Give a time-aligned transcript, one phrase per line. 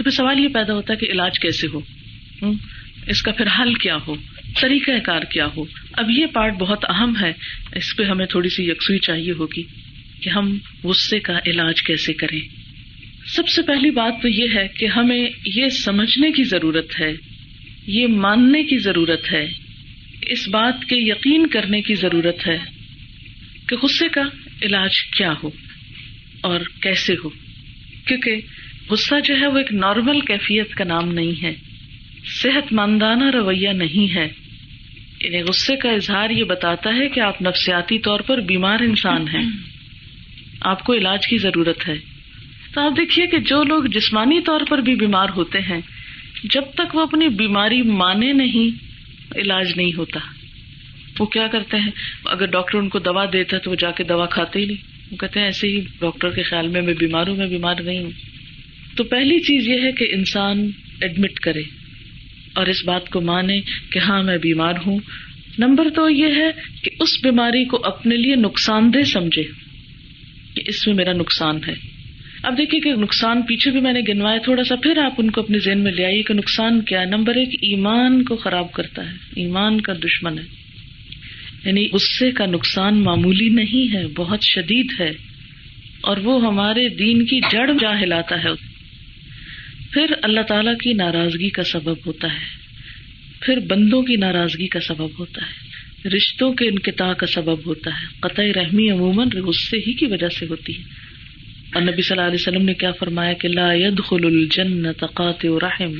[0.00, 1.80] تو پھر سوال یہ پیدا ہوتا ہے کہ علاج کیسے ہو؟
[3.06, 4.14] اس کا پھر حل کیا ہو؟
[4.60, 7.32] طریقہ کار کیا ہو؟ اب یہ پارٹ بہت اہم ہے۔
[7.74, 9.62] اس پہ ہمیں تھوڑی سی یکسوئی چاہیے ہوگی
[10.20, 12.40] کہ ہم غصے کا علاج کیسے کریں۔
[13.26, 17.12] سب سے پہلی بات تو یہ ہے کہ ہمیں یہ سمجھنے کی ضرورت ہے،
[17.86, 19.48] یہ ماننے کی ضرورت ہے،
[20.22, 22.58] اس بات کے یقین کرنے کی ضرورت ہے
[23.68, 24.22] کہ غصے کا
[24.62, 25.50] علاج کیا ہو
[26.40, 27.28] اور کیسے ہو۔
[28.06, 28.36] کیونکہ
[28.90, 31.54] غصہ جو ہے وہ ایک نارمل کیفیت کا نام نہیں ہے۔
[32.42, 34.28] صحت مندانہ رویہ نہیں ہے۔
[35.20, 39.50] یعنی غصے کا اظہار یہ بتاتا ہے کہ آپ نفسیاتی طور پر بیمار انسان ہیں۔
[40.60, 41.94] آپ کو علاج کی ضرورت ہے۔
[42.74, 45.80] تو آپ دیکھیے کہ جو لوگ جسمانی طور پر بھی بیمار ہوتے ہیں،
[46.44, 48.84] جب تک وہ اپنی بیماری مانے نہیں،
[49.36, 50.20] علاج نہیں ہوتا۔
[51.18, 51.90] وہ کیا کرتے ہیں؟
[52.24, 55.04] اگر ڈاکٹر ان کو دوا دیتا ہے تو وہ جا کے دوا کھاتے ہی نہیں۔
[55.10, 58.04] وہ کہتے ہیں، ایسے ہی ڈاکٹر کے خیال میں میں بیمار ہوں، میں بیمار نہیں
[58.04, 58.10] ہوں۔
[58.96, 61.62] تو پہلی چیز یہ ہے کہ انسان ایڈمٹ کرے
[62.54, 63.60] اور اس بات کو مانے
[63.92, 64.98] کہ ہاں میں بیمار ہوں۔
[65.58, 66.50] نمبر تو یہ ہے
[66.82, 69.42] کہ اس بیماری کو اپنے لیے نقصان دہ سمجھے
[70.54, 71.74] کہ اس میں میرا نقصان ہے۔
[72.42, 75.40] اب دیکھیے کہ نقصان پیچھے بھی میں نے گنوایا تھوڑا سا، پھر آپ ان کو
[75.40, 79.16] اپنے ذہن میں لے آئیے کہ نقصان کیا نمبر ایک، ایمان کو خراب کرتا ہے۔
[79.36, 80.44] ایمان کا دشمن ہے۔
[81.64, 85.10] یعنی غصے کا نقصان معمولی نہیں ہے، بہت شدید ہے
[86.00, 88.69] اور وہ ہمارے دین کی جڑ جا ہلاتا ہے۔
[89.90, 92.60] پھر اللہ تعالی کی ناراضگی کا سبب ہوتا ہے۔
[93.40, 95.70] پھر بندوں کی ناراضگی کا سبب ہوتا ہے۔
[96.08, 100.46] رشتوں کے انقطاع کا سبب ہوتا ہے۔ قطع رحمی عموماً غصے ہی کی وجہ سے
[100.46, 100.82] ہوتی ہے۔
[101.74, 105.92] اور نبی صلی اللہ علیہ وسلم نے کیا فرمایا کہ لا يدخل الجنت قاطع رحم،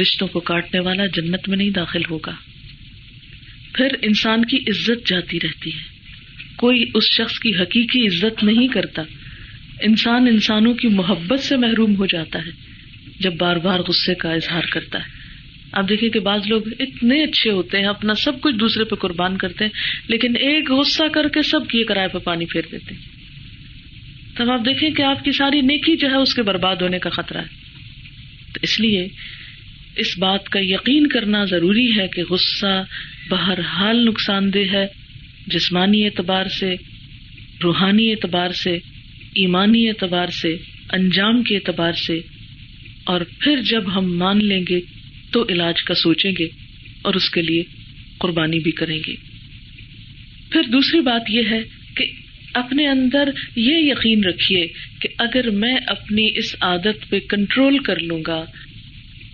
[0.00, 2.34] رشتوں کو کاٹنے والا جنت میں نہیں داخل ہوگا۔
[3.74, 5.80] پھر انسان کی عزت جاتی رہتی ہے۔
[6.56, 9.02] کوئی اس شخص کی حقیقی عزت نہیں کرتا۔
[9.80, 12.69] انسان انسانوں کی محبت سے محروم ہو جاتا ہے۔
[13.20, 15.20] جب بار بار غصے کا اظہار کرتا ہے۔
[15.72, 19.36] آپ دیکھیں کہ بعض لوگ اتنے اچھے ہوتے ہیں، اپنا سب کچھ دوسرے پہ قربان
[19.36, 19.72] کرتے ہیں،
[20.08, 23.02] لیکن ایک غصہ کر کے سب کی کرائے پہ پانی پھیر دیتے ہیں۔
[24.36, 27.10] تب آپ دیکھیں کہ آپ کی ساری نیکی جو ہے اس کے برباد ہونے کا
[27.10, 27.46] خطرہ ہے۔
[28.52, 29.08] تو اس لیے
[29.96, 32.84] اس بات کا یقین کرنا ضروری ہے کہ غصہ
[33.30, 34.86] بہرحال نقصان دہ ہے۔
[35.46, 36.74] جسمانی اعتبار سے،
[37.64, 38.74] روحانی اعتبار سے،
[39.34, 40.56] ایمانی اعتبار سے،
[40.92, 42.20] انجام کے اعتبار سے
[43.10, 44.80] اور پھر جب ہم مان لیں گے
[45.30, 46.48] تو علاج کا سوچیں گے
[47.02, 47.62] اور اس کے لیے
[48.18, 49.14] قربانی بھی کریں گے۔
[50.50, 51.62] پھر دوسری بات یہ ہے
[51.96, 52.04] کہ
[52.54, 54.66] اپنے اندر یہ یقین رکھیے
[55.00, 58.44] کہ اگر میں اپنی اس عادت پہ کنٹرول کر لوں گا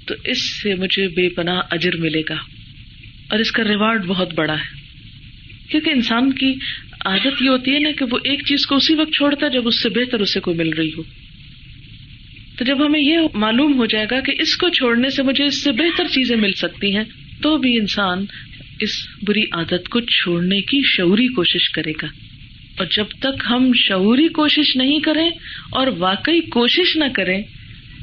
[0.07, 2.37] تو اس سے مجھے بے پناہ اجر ملے گا۔
[3.29, 4.81] اور اس کا ریوارڈ بہت بڑا ہے۔
[5.69, 6.55] کیونکہ انسان کی
[7.05, 9.69] عادت یہ ہوتی ہے نا کہ وہ ایک چیز کو اسی وقت چھوڑتا ہے جب
[9.69, 11.03] اس سے بہتر اسے کوئی مل رہی ہو۔
[12.57, 15.65] تو جب ہمیں یہ معلوم ہو جائے گا کہ اس کو چھوڑنے سے مجھے اس
[15.65, 17.05] سے بہتر چیزیں مل سکتی ہیں،
[17.43, 18.25] تو بھی انسان
[18.81, 18.91] اس
[19.23, 22.07] بری عادت کو چھوڑنے کی شعوری کوشش کرے گا۔
[22.79, 25.31] اور جب تک ہم شعوری کوشش نہیں کریں
[25.71, 27.43] اور واقعی کوشش نہ کریں،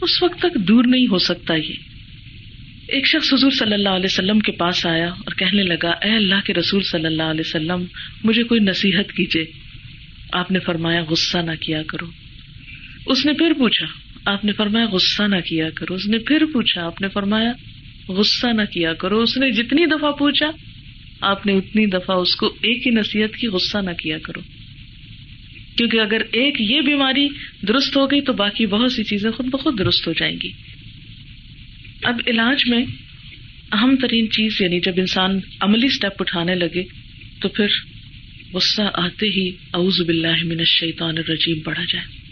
[0.02, 1.74] اس وقت تک دور نہیں ہو سکتا یہ۔
[2.88, 6.46] ایک شخص حضور صلی اللہ علیہ وسلم کے پاس آیا اور کہنے لگا، اے اللہ
[6.46, 7.84] کے رسول صلی اللہ علیہ وسلم،
[8.24, 9.46] مجھے کوئی نصیحت کیجیے
[10.32, 12.06] آپ نے فرمایا، غصہ نہ کیا کرو۔
[13.06, 16.86] اس نے پھر پوچھا آپ نے فرمایا، غصہ نہ کیا کرو۔ اس نے پھر پوچھا،
[16.86, 17.54] آپ نے فرمایا،
[18.08, 20.52] غصہ نہ کیا کرو۔ اس نے جتنی دفعہ پوچھا،
[21.22, 24.40] آپ نے اتنی دفعہ اس کو ایک ہی نصیحت کی، غصہ نہ کیا کرو۔
[25.78, 27.28] کیونکہ اگر ایک یہ بیماری
[27.68, 30.52] درست ہو گئی، تو باقی بہت سی چیزیں خود بخود درست ہو جائیں گی۔
[32.04, 32.86] اب علاج میں
[33.72, 36.84] اہم ترین چیز یعنی جب انسان عملی اسٹیپ اٹھانے لگے،
[37.42, 37.68] تو پھر
[38.54, 42.23] غصہ آتے ہی اعوذ باللہ من الشیطان الرجیم بڑھا جائے۔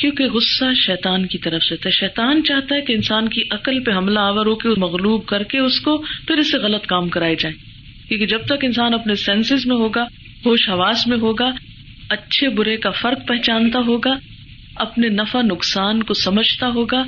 [0.00, 3.90] کیونکہ غصہ شیطان کی طرف سے ہے شیطان چاہتا ہے کہ انسان کی عقل پہ
[3.90, 7.34] حملہ آور ہو کے مغلوب کر کے اس کو پھر اس سے غلط کام کرائے
[7.40, 7.56] جائیں
[8.08, 10.02] کیونکہ جب تک انسان اپنے سینسز میں ہوگا،
[10.46, 11.50] ہوش حواس میں ہوگا،
[12.10, 14.14] اچھے برے کا فرق پہچانتا ہوگا،
[14.74, 17.02] اپنے نفع، نقصان کو سمجھتا ہوگا،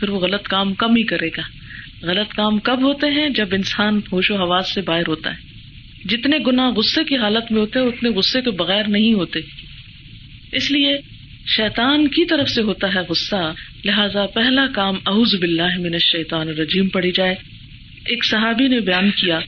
[0.00, 1.42] پھر وہ غلط کام کم ہی کرے گا۔
[2.02, 5.38] غلط کام کب ہوتے ہیں؟ جب انسان ہوش و حواس سے باہر ہوتا ہے۔
[6.04, 9.40] جتنے گنا غصے کی حالت میں ہوتے ہیں، اتنے غصے کے بغیر نہیں ہوتے۔
[10.52, 10.98] اس لیے
[11.56, 13.52] شیطان کی طرف سے ہوتا ہے غصہ،
[13.84, 17.34] لہذا پہلا کام اعوذ باللہ من الشیطان الرجیم پڑی جائے۔
[18.06, 19.38] ایک صحابی نے بیان کیا،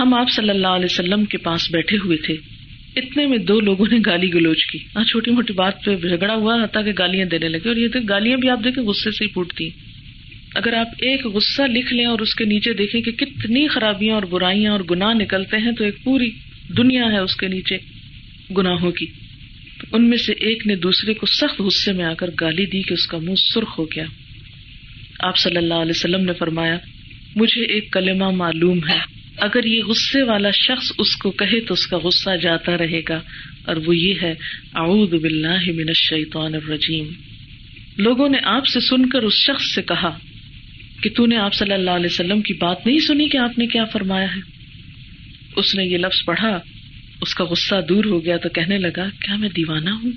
[0.00, 2.34] ہم آپ صلی اللہ علیہ وسلم کے پاس بیٹھے ہوئے تھے۔
[2.96, 6.66] اتنے میں دو لوگوں نے گالی گلوچ کی۔ ہاں چھوٹی موٹی بات پہ جھگڑا ہوا
[6.66, 9.28] تھا کہ گالیاں دینے لگے۔ اور یہ تو گالیاں بھی آپ دیکھیں، غصے سے ہی
[9.28, 9.68] پھوٹتی۔
[10.54, 14.22] اگر آپ ایک غصہ لکھ لیں اور اس کے نیچے دیکھیں کہ کتنی خرابیاں اور
[14.22, 16.30] برائیاں اور گناہ نکلتے ہیں، تو ایک پوری
[16.76, 17.78] دنیا ہے اس کے نیچے
[18.56, 19.06] گناہوں کی۔
[19.92, 22.92] ان میں سے ایک نے دوسرے کو سخت غصے میں آ کر گالی دی کہ
[22.92, 24.04] اس کا منہ سرخ ہو گیا۔
[25.20, 26.78] آپ صلی اللہ علیہ وسلم نے فرمایا،
[27.36, 28.98] مجھے ایک کلمہ معلوم ہے۔
[29.36, 33.20] اگر یہ غصے والا شخص اس کو کہے تو اس کا غصہ جاتا رہے گا۔
[33.64, 34.32] اور وہ یہ ہے،
[34.74, 37.08] اعوذ باللہ من الشیطان الرجیم۔
[37.96, 40.18] لوگوں نے آپ سے سن کر اس شخص سے کہا
[41.02, 43.66] کہ تو نے آپ صلی اللہ علیہ وسلم کی بات نہیں سنی کہ آپ نے
[43.66, 44.40] کیا فرمایا ہے۔
[45.56, 46.60] اس نے یہ لفظ پڑھا
[47.22, 50.10] اس کا غصہ دور ہو گیا تو کہنے لگا، کیا میں دیوانہ ہوں؟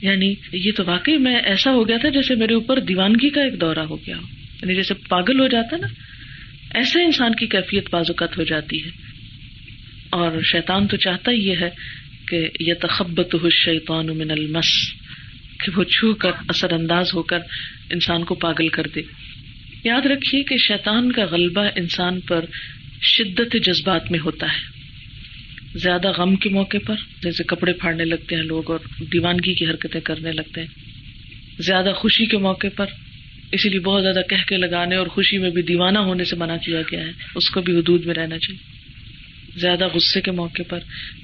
[0.00, 3.60] یعنی یہ تو واقعی میں ایسا ہو گیا تھا جیسے میرے اوپر دیوانگی کا ایک
[3.60, 4.22] دورہ ہو گیا ہو۔
[4.62, 5.86] یعنی جیسے پاگل ہو جاتا نا،
[6.74, 8.90] ایسے انسان کی کیفیت بازوقت ہو جاتی ہے۔
[10.10, 11.70] اور شیطان تو چاہتا ہی یہ ہے
[12.28, 14.94] کہ یہ تخبت ہو شیطان من المس،
[15.64, 17.38] کہ وہ چھو کر، اثر انداز ہو کر
[17.90, 19.02] انسان کو پاگل کر دے۔
[19.84, 22.44] یاد رکھیے کہ شیطان کا غلبہ انسان پر
[23.02, 24.73] شدت جذبات میں ہوتا ہے۔
[25.74, 28.78] زیادہ غم کے موقع پر، جیسے کپڑے پھاڑنے لگتے ہیں لوگ اور
[29.12, 30.68] دیوانگی کی حرکتیں کرنے لگتے ہیں۔
[31.58, 32.86] زیادہ خوشی کے موقع پر،
[33.52, 36.56] اسی لیے بہت زیادہ کہہ کے لگانے اور خوشی میں بھی دیوانہ ہونے سے منع
[36.56, 38.74] کیا گیا ہے۔ اس کو بھی حدود میں رہنا چاہیے۔
[39.60, 40.78] زیادہ غصے کے موقع پر،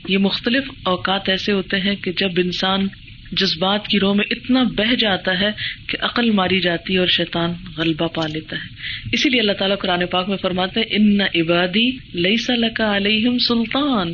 [0.09, 2.87] یہ مختلف اوقات ایسے ہوتے ہیں کہ جب انسان
[3.33, 5.51] جذبات کی روح میں اتنا بہ جاتا ہے
[5.87, 8.69] کہ عقل ماری جاتی ہے اور شیطان غلبہ پا لیتا ہے۔
[9.13, 14.13] اسی لیے اللہ تعالیٰ قرآن پاک میں فرماتے ہیں ان عبادی لئی سلکا علیہم سلطان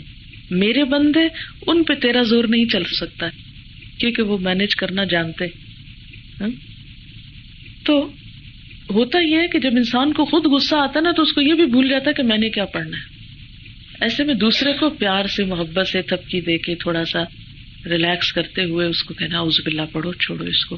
[0.50, 1.28] میرے بندے،
[1.66, 3.26] ان پہ تیرا زور نہیں چل سکتا،
[3.98, 5.44] کیونکہ وہ مینج کرنا جانتے
[6.40, 6.48] ہاں؟
[7.84, 8.10] تو
[8.90, 11.54] ہوتا یہ ہے کہ جب انسان کو خود غصہ آتا نا، تو اس کو یہ
[11.54, 13.16] بھی بھول جاتا ہے کہ میں نے کیا پڑھنا ہے۔
[14.00, 17.24] ایسے میں دوسرے کو پیار سے، محبت سے تھپکی دے کے تھوڑا سا
[17.86, 20.76] ریلیکس کرتے ہوئے اس کو کہنا اس بلا پڑھو، چھوڑو اس کو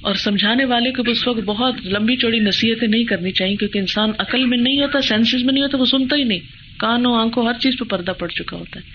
[0.00, 4.10] اور سمجھانے والے کو اس وقت بہت لمبی چوڑی نصیحتیں نہیں کرنی چاہیے، کیونکہ انسان
[4.18, 7.58] عقل میں نہیں ہوتا سینسز میں نہیں ہوتا، وہ سنتا ہی نہیں۔ کانوں آنکھوں ہر
[7.60, 8.90] چیز پہ پردہ پڑ چکا ہوتا ہے۔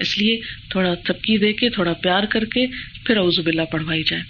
[0.00, 0.40] اس لیے
[0.70, 2.66] تھوڑا تھپکی دے کے، تھوڑا پیار کر کے
[3.04, 4.22] پھر اوزب اللہ پڑھوائی جائے،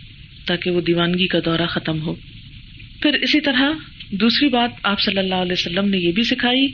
[0.47, 2.15] تاکہ وہ دیوانگی کا دورہ ختم ہو۔
[3.03, 3.63] پھر اسی طرح
[4.11, 6.69] دوسری بات آپ صلی اللہ علیہ وسلم نے یہ بھی سکھائی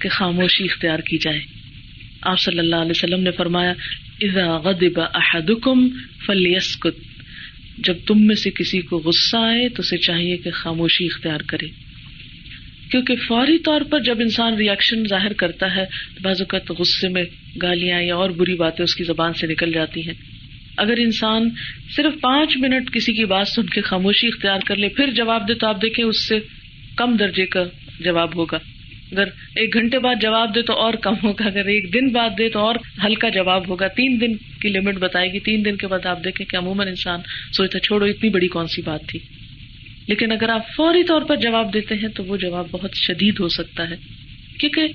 [0.00, 1.40] کہ خاموشی اختیار کی جائے۔
[2.22, 3.72] آپ صلی اللہ علیہ وسلم نے فرمایا،
[4.20, 5.88] اذا غضب احدکم
[6.26, 7.08] فلیسکت
[7.78, 11.87] جب تم میں سے کسی کو غصہ آئے تو اسے چاہیے کہ خاموشی اختیار کرے۔
[12.90, 17.24] کیونکہ فوری طور پر جب انسان ریئیکشن ظاہر کرتا ہے، تو بعض اوقات غصے میں
[17.62, 20.14] گالیاں یا اور بری باتیں اس کی زبان سے نکل جاتی ہیں۔
[20.76, 21.50] اگر انسان
[21.96, 25.54] صرف پانچ منٹ کسی کی بات سن کے خاموشی اختیار کر لے، پھر جواب دے
[25.54, 26.38] تو آپ دیکھیں اس سے
[26.96, 27.64] کم درجے کا
[28.00, 28.58] جواب ہوگا۔
[29.12, 29.24] اگر
[29.56, 32.58] ایک گھنٹے بعد جواب دے تو اور کم ہوگا۔ اگر ایک دن بعد دے تو
[32.58, 32.74] اور
[33.04, 36.46] ہلکا جواب ہوگا۔ تین دن کی لمٹ بتائے گی۔ تین دن کے بعد آپ دیکھیں
[36.46, 37.20] کہ عموماً انسان
[37.52, 39.18] سوچتا چھوڑو، اتنی بڑی کون سی بات تھی؟
[40.08, 43.48] لیکن اگر آپ فوری طور پر جواب دیتے ہیں تو وہ جواب بہت شدید ہو
[43.48, 43.96] سکتا ہے،
[44.60, 44.88] کیونکہ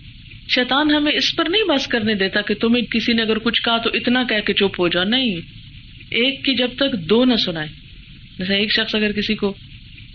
[0.49, 3.77] شیطان ہمیں اس پر نہیں بس کرنے دیتا کہ تمہیں کسی نے اگر کچھ کہا
[3.77, 5.35] تو اتنا کہہ کے چپ ہو جاؤ، نہیں۔
[6.09, 7.67] ایک کی جب تک دو نہ سنائے۔
[8.39, 9.53] جیسے ایک شخص اگر کسی کو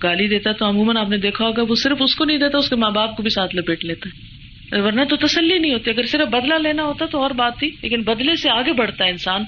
[0.03, 2.69] گالی دیتا تو عموماً آپ نے دیکھا ہوگا وہ صرف اس کو نہیں دیتا، اس
[2.69, 4.29] کے ماں باپ کو بھی ساتھ لپیٹ لیتا ہے۔
[4.81, 8.03] ورنہ تو تسلی نہیں ہوتی۔ اگر صرف بدلا لینا ہوتا تو اور بات تھی، لیکن
[8.03, 9.45] بدلے سے آگے بڑھتا ہے انسان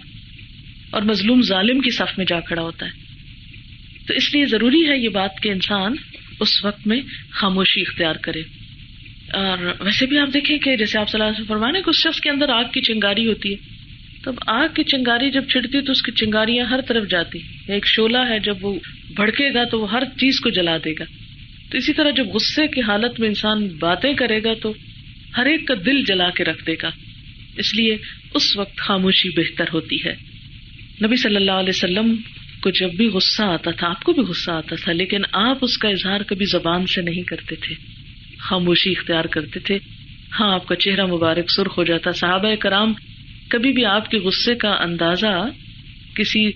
[0.90, 3.09] اور مظلوم ظالم کی صف میں جا کھڑا ہوتا ہے۔
[4.10, 5.94] تو اس لیے ضروری ہے یہ بات کہ انسان
[6.40, 8.42] اس وقت میں خاموشی اختیار کرے۔
[9.32, 12.30] اور ویسے بھی آپ دیکھیں کہ جیسے آپ صلی اللہ فرمانے کہ اس شخص کے
[12.30, 13.56] اندر آگ کی چنگاری ہوتی ہے۔
[14.24, 18.18] تب آگ کی چنگاری جب چھڑتی تو اس کی چنگاریاں ہر طرف جاتی۔ ایک شولہ
[18.28, 18.78] ہے، جب وہ
[19.16, 21.04] بھڑکے گا تو وہ ہر چیز کو جلا دے گا۔
[21.70, 24.72] تو اسی طرح جب غصے کی حالت میں انسان باتیں کرے گا تو
[25.36, 26.90] ہر ایک کا دل جلا کے رکھ دے گا۔
[27.56, 27.96] اس لیے
[28.34, 30.14] اس وقت خاموشی بہتر ہوتی ہے۔
[31.04, 32.16] نبی صلی اللہ علیہ وسلم
[32.60, 35.78] کو جب بھی غصہ آتا تھا، آپ کو بھی غصہ آتا تھا، لیکن آپ اس
[35.78, 37.74] کا اظہار کبھی زبان سے نہیں کرتے تھے۔
[38.38, 39.78] خاموشی اختیار کرتے تھے۔
[40.40, 42.92] ہاں آپ کا چہرہ مبارک سرخ ہو جاتا۔ صحابہ کرام،
[43.48, 45.48] کبھی بھی آپ کے غصے کا اندازہ
[46.14, 46.50] کسی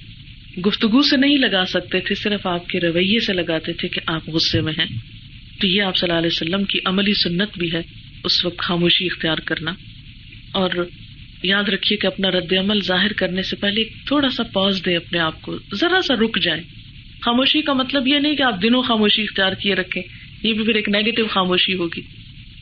[0.67, 4.29] گفتگو سے نہیں لگا سکتے تھے، صرف آپ کے رویے سے لگاتے تھے کہ آپ
[4.29, 4.99] غصے میں ہیں۔
[5.61, 7.83] تو یہ آپ صلی اللہ علیہ وسلم کی عملی سنت بھی ہے،
[8.25, 9.71] اس وقت خاموشی اختیار کرنا۔
[10.53, 10.71] اور
[11.45, 15.19] یاد رکھیے کہ اپنا رد عمل ظاہر کرنے سے پہلے تھوڑا سا پوز دے اپنے
[15.19, 16.63] آپ کو۔ ذرا سا رک جائے
[17.21, 20.03] خاموشی کا مطلب یہ نہیں کہ آپ دنوں خاموشی اختیار کیے رکھے
[20.43, 22.01] یہ بھی پھر ایک نیگیٹو خاموشی ہوگی۔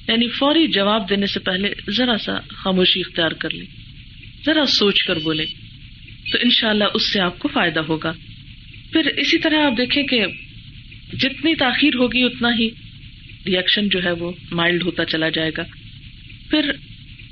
[0.09, 3.67] یعنی فوری جواب دینے سے پہلے ذرا سا خاموشی اختیار کر لیں۔
[4.47, 5.45] ذرا سوچ کر بولے
[6.33, 8.12] تو ان شاء اللہ اس سے آپ کو فائدہ ہوگا۔
[8.93, 10.25] پھر اسی طرح آپ دیکھیں کہ
[11.12, 12.69] جتنی تاخیر ہوگی اتنا ہی
[13.47, 15.62] ریئیکشن جو ہے وہ مائلڈ ہوتا چلا جائے گا۔
[16.51, 16.71] پھر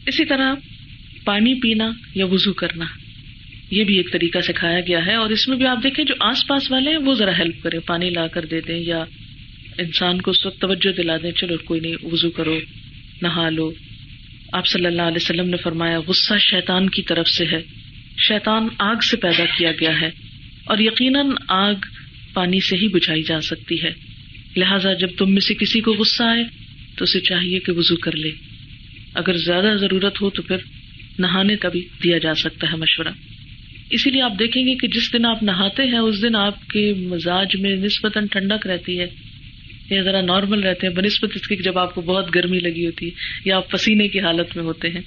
[0.06, 0.54] اسی طرح
[1.24, 2.84] پانی پینا یا وزو کرنا،
[3.70, 6.46] یہ بھی ایک طریقہ سکھایا گیا ہے۔ اور اس میں بھی آپ دیکھیں، جو آس
[6.46, 9.04] پاس والے ہیں، وہ ذرا ہیلپ کرے پانی لا کر دے دیں یا
[9.78, 12.58] انسان کو اس وقت توجہ دلا دیں، چلو کوئی نہیں وزو کرو،
[13.22, 13.72] نہا لو۔
[14.52, 17.62] آپ صلی اللہ علیہ وسلم نے فرمایا، غصہ شیطان کی طرف سے ہے۔
[18.28, 20.10] شیطان آگ سے پیدا کیا گیا ہے۔
[20.64, 21.74] اور یقیناً آگ
[22.34, 23.92] پانی سے ہی بجھائی جا سکتی ہے۔
[24.56, 26.44] لہذا جب تم میں سے کسی کو غصہ آئے،
[26.96, 28.30] تو اسے چاہیے کہ وضو کر لے۔
[29.14, 30.56] اگر زیادہ ضرورت ہو تو پھر
[31.18, 33.12] نہانے کا بھی دیا جا سکتا ہے مشورہ۔
[33.90, 36.94] اسی لیے آپ دیکھیں گے کہ جس دن آپ نہاتے ہیں، اس دن آپ کے
[36.98, 39.06] مزاج میں نسبتاً ٹھنڈک رہتی ہے۔
[39.90, 43.06] یا ذرا نارمل رہتے ہیں، بنسبت اس کی جب آپ کو بہت گرمی لگی ہوتی
[43.06, 43.10] ہے
[43.44, 45.00] یا آپ پسینے کی حالت میں ہوتے ہیں۔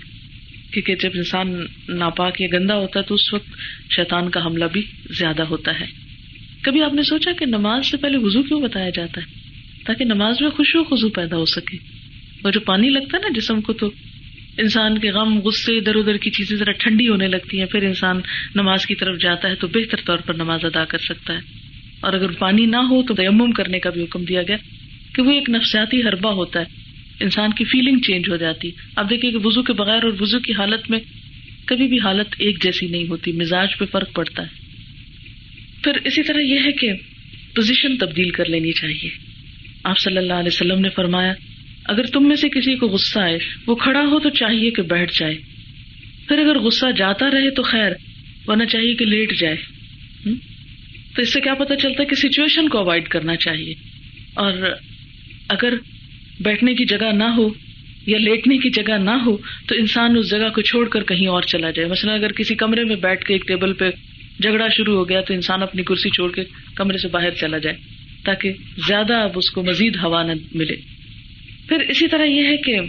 [0.74, 3.50] کیونکہ جب انسان ناپاک یا گندا ہوتا ہے تو اس وقت
[3.96, 4.82] شیطان کا حملہ بھی
[5.20, 5.86] زیادہ ہوتا ہے۔
[6.62, 9.26] کبھی آپ نے سوچا کہ نماز سے پہلے وزو کیوں بتایا جاتا ہے؟
[9.86, 11.78] تاکہ نماز میں خوشو خزو پیدا ہو سکے۔
[12.44, 13.92] اور جو پانی لگتا ہے نا جسم کو تو
[14.58, 18.22] انسان کے غم، غصے ادھر ادھر کی چیزیں ذرا ٹھنڈی ہونے لگتی ہیں، پھر انسان
[18.56, 21.40] نماز کی طرف جاتا ہے تو بہتر طور پر نماز ادا کر سکتا ہے۔
[22.00, 24.58] اور اگر پانی نہ ہو تو تیمم کرنے کا بھی حکم دیا گیا
[25.16, 26.66] کہ وہ ایک نفسیاتی حربہ ہوتا ہے۔
[27.20, 30.54] انسان کی فیلنگ چینج ہو جاتی۔ اب دیکھیے کہ وزو کے بغیر اور وزو کی
[30.54, 31.00] حالت میں
[31.66, 34.48] کبھی بھی حالت ایک جیسی نہیں ہوتی، مزاج پہ فرق پڑتا ہے۔
[35.84, 36.94] پھر اسی طرح یہ ہے کہ
[37.56, 39.10] پوزیشن تبدیل کر لینی چاہیے۔
[39.84, 41.34] آپ صلی اللہ علیہ وسلم نے فرمایا
[41.86, 43.38] اگر تم میں سے کسی کو غصہ آئے،
[43.68, 45.38] وہ کھڑا ہو تو چاہیے کہ بیٹھ جائے۔
[46.28, 47.92] پھر اگر غصہ جاتا رہے تو خیر،
[48.48, 49.56] ورنہ چاہیے کہ لیٹ جائے۔
[51.16, 53.74] تو اس سے کیا پتا چلتا ہے کہ سچویشن کو اوائڈ کرنا چاہیے۔
[54.34, 54.54] اور
[55.50, 55.74] اگر
[56.40, 57.50] بیٹھنے کی جگہ نہ ہو
[58.06, 61.42] یا لیٹنے کی جگہ نہ ہو، تو انسان اس جگہ کو چھوڑ کر کہیں اور
[61.42, 63.90] چلا جائے۔ مثلاً اگر کسی کمرے میں بیٹھ کے ایک ٹیبل پہ
[64.42, 66.44] جھگڑا شروع ہو گیا تو انسان اپنی کرسی چھوڑ کے
[66.76, 67.76] کمرے سے باہر چلا جائے،
[68.24, 68.54] تاکہ
[68.88, 70.93] زیادہ اب اس کو مزید ہوا نہ ملے۔
[71.68, 72.80] پھر اسی طرح یہ ہے کہ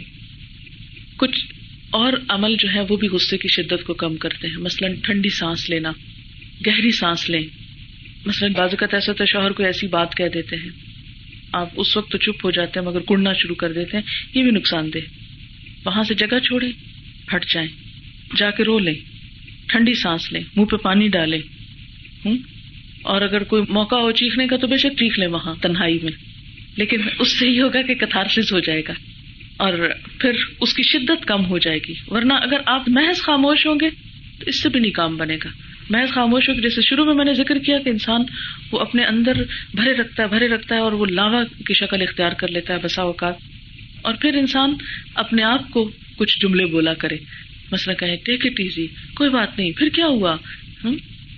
[1.17, 1.47] کچھ
[1.91, 5.29] اور عمل جو ہے وہ بھی غصے کی شدت کو کم کرتے ہیں۔ مثلاً ٹھنڈی
[5.29, 5.93] سانس لینا،
[6.67, 7.43] گہری سانس لیں۔
[8.27, 10.69] مثلاً بازوقت ایسا تو شوہر کو ایسی بات کہہ دیتے ہیں۔
[11.53, 14.05] آپ اس وقت تو چپ ہو جاتے ہیں مگر کڑنا شروع کر دیتے ہیں،
[14.35, 14.99] یہ بھی نقصان دہ۔
[15.85, 16.67] وہاں سے جگہ چھوڑے
[17.35, 17.69] ہٹ جائیں۔
[18.37, 18.95] جا کے رو لیں،
[19.67, 21.41] ٹھنڈی سانس لیں، منہ پہ پانی ڈالیں۔
[22.25, 22.37] ہوں؟
[23.03, 26.34] اور اگر کوئی موقع ہو چیخنے کا تو بے شک چیخ لیں وہاں تنہائی میں۔
[26.77, 28.93] لیکن اس سے یہ ہوگا کہ کتارس ہو جائے گا
[29.57, 33.75] اور پھر اس کی شدت کم ہو جائے گی۔ ورنہ اگر آپ محض خاموش ہوں
[33.81, 33.91] گے
[34.39, 35.49] تو اس سے بھی نہیں کام بنے گا۔
[35.91, 38.21] محض خاموش ہو جیسے شروع میں میں نے ذکر کیا کہ انسان
[38.73, 39.33] وہ اپنے اندر
[39.75, 42.79] بھرے رکھتا ہے، بھرے رکھتا ہے اور وہ لاوا کی شکل اختیار کر لیتا ہے
[42.83, 43.35] بسا اوقات۔
[44.03, 44.75] اور پھر انسان
[45.15, 47.17] اپنے آپ کو کچھ جملے بولا کرے۔
[47.73, 50.37] مسئلہ کہیں ٹیک اٹ ایزی کوئی بات نہیں، پھر کیا ہوا؟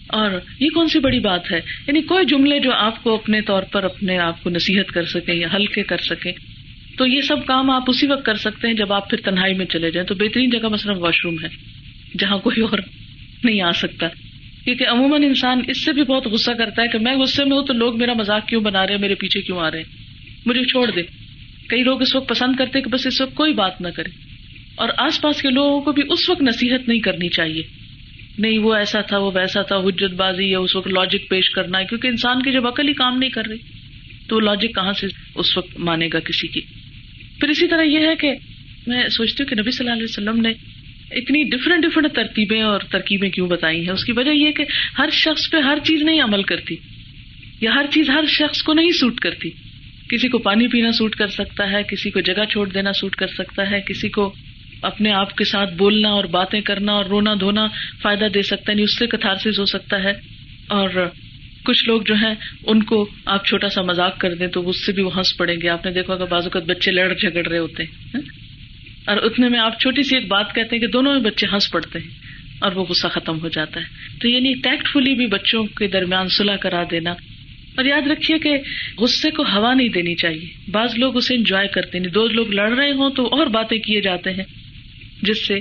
[0.09, 3.63] اور یہ کون سی بڑی بات ہے؟ یعنی کوئی جملے جو آپ کو اپنے طور
[3.63, 6.33] پر اپنے آپ کو نصیحت کر سکیں یا ہلکے کر سکیں،
[6.99, 9.67] تو یہ سب کام آپ اسی وقت کر سکتے ہیں جب آپ پھر تنہائی میں
[9.67, 11.49] چلے جائیں۔ تو بہترین جگہ مثلاً واش روم ہے،
[12.19, 12.79] جہاں کوئی اور
[13.45, 14.07] نہیں آ سکتا۔
[14.65, 17.67] کیونکہ عموماً انسان اس سے بھی بہت غصہ کرتا ہے کہ میں غصے میں ہوں
[17.67, 19.85] تو لوگ میرا مذاق کیوں بنا رہے ہیں، میرے پیچھے کیوں آ رہے ہیں؟
[20.47, 21.03] مجھے چھوڑ دے
[21.69, 24.11] کئی لوگ اس وقت پسند کرتے کہ بس اس وقت کوئی بات نہ کرے۔
[24.75, 27.63] اور آس پاس کے لوگوں کو بھی اس وقت نصیحت نہیں کرنی چاہیے۔
[28.39, 31.79] نہیں، وہ ایسا تھا، وہ ویسا تھا، حجت بازی یا اس وقت لاجک پیش کرنا
[31.79, 33.59] ہے کیونکہ انسان کی جب عقل ہی کام نہیں کر رہی،
[34.29, 36.61] تو وہ لاجک کہاں سے اس وقت مانے گا کسی کی؟
[37.41, 38.33] پھر اسی طرح یہ ہے کہ
[38.87, 40.53] میں سوچتی ہوں کہ نبی صلی اللہ علیہ وسلم نے
[41.13, 44.65] اتنی ڈفرینٹ ڈفرینٹ ترتیبیں اور ترکیبیں کیوں بتائی ہیں؟ اس کی وجہ یہ کہ
[44.99, 46.77] ہر شخص پہ ہر چیز نہیں عمل کرتی،
[47.61, 49.51] یا ہر چیز ہر شخص کو نہیں سوٹ کرتی۔
[50.09, 53.27] کسی کو پانی پینا سوٹ کر سکتا ہے، کسی کو جگہ چھوڑ دینا سوٹ کر
[53.29, 54.33] سکتا ہے، کسی کو
[54.83, 57.67] اپنے آپ کے ساتھ بولنا اور باتیں کرنا اور رونا دھونا
[58.03, 60.13] فائدہ دے سکتا ہے یعنی اس سے کتارس ہو سکتا ہے۔
[60.69, 60.89] اور
[61.65, 62.35] کچھ لوگ جو ہیں،
[62.67, 65.57] ان کو آپ چھوٹا سا مذاق کر دیں تو اس سے بھی وہ ہنس پڑیں
[65.63, 68.21] گے۔ آپ نے دیکھا کہ بازو کا بچے لڑ جھگڑ رہے ہوتے ہیں۔
[69.07, 71.71] اور اتنے میں آپ چھوٹی سی ایک بات کہتے ہیں کہ دونوں میں بچے ہنس
[71.71, 72.11] پڑتے ہیں
[72.61, 73.85] اور وہ غصہ ختم ہو جاتا ہے۔
[74.21, 77.11] تو یعنی ٹیکٹ فلی بھی بچوں کے درمیان صلاح کرا دینا۔
[77.77, 78.57] اور یاد رکھیے کہ
[78.99, 82.51] غصے کو ہوا نہیں دینی چاہیے۔ بعض لوگ اسے انجوائے کرتے ہیں۔ یعنی دو لوگ
[82.51, 84.66] لڑ رہے ہوں تو اور باتیں کیے جاتے ہیں۔
[85.23, 85.59] جس سے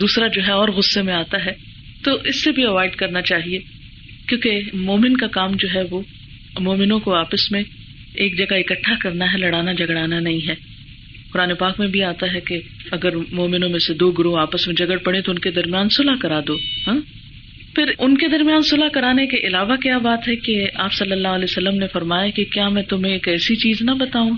[0.00, 1.52] دوسرا جو ہے اور غصے میں آتا ہے،
[2.04, 3.58] تو اس سے بھی اوائڈ کرنا چاہیے۔
[4.28, 6.02] کیونکہ مومن کا کام جو ہے وہ
[6.60, 7.62] مومنوں کو آپس میں
[8.14, 10.54] ایک جگہ اکٹھا کرنا ہے، لڑانا جھگڑانا نہیں ہے۔
[11.32, 12.60] قرآن پاک میں بھی آتا ہے کہ
[12.90, 16.14] اگر مومنوں میں سے دو گروہ آپس میں جگڑ پڑے تو ان کے درمیان صلاح
[16.14, 16.98] کرا دو۔ ہاں؟
[17.74, 21.28] پھر ان کے درمیان صلاح کرانے کے علاوہ کیا بات ہے کہ آپ صلی اللہ
[21.28, 24.30] علیہ وسلم نے فرمایا کہ کیا میں تمہیں ایک ایسی چیز نہ بتاؤں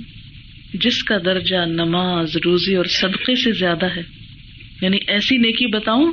[0.74, 4.17] جس کا درجہ نماز روزی اور صدقے سے زیادہ ہے؟
[4.82, 6.12] یعنی ایسی نیکی بتاؤں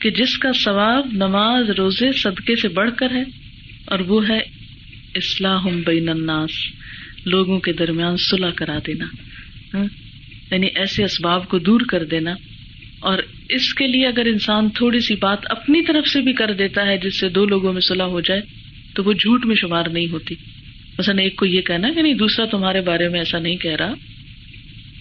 [0.00, 3.22] کہ جس کا ثواب نماز روزے صدقے سے بڑھ کر ہے
[3.84, 4.38] اور وہ ہے
[5.14, 6.50] اسلح بین الناس،
[7.24, 9.04] لوگوں کے درمیان صلاح کرا دینا
[9.74, 9.84] ہاں؟
[10.50, 12.34] یعنی ایسے اسباب کو دور کر دینا۔
[13.00, 13.18] اور
[13.48, 16.98] اس کے لیے اگر انسان تھوڑی سی بات اپنی طرف سے بھی کر دیتا ہے
[16.98, 18.40] جس سے دو لوگوں میں صلاح ہو جائے،
[18.94, 20.34] تو وہ جھوٹ میں شمار نہیں ہوتی۔
[20.98, 23.94] مثلاً ایک کو یہ کہنا کہ نہیں، دوسرا تمہارے بارے میں ایسا نہیں کہہ رہا۔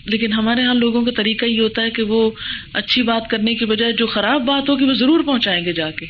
[0.05, 2.31] لیکن ہمارے یہاں لوگوں کا طریقہ یہ ہوتا ہے کہ وہ
[2.73, 6.05] اچھی بات کرنے کی بجائے جو خراب بات ہوگی وہ ضرور پہنچائیں گے جا کے۔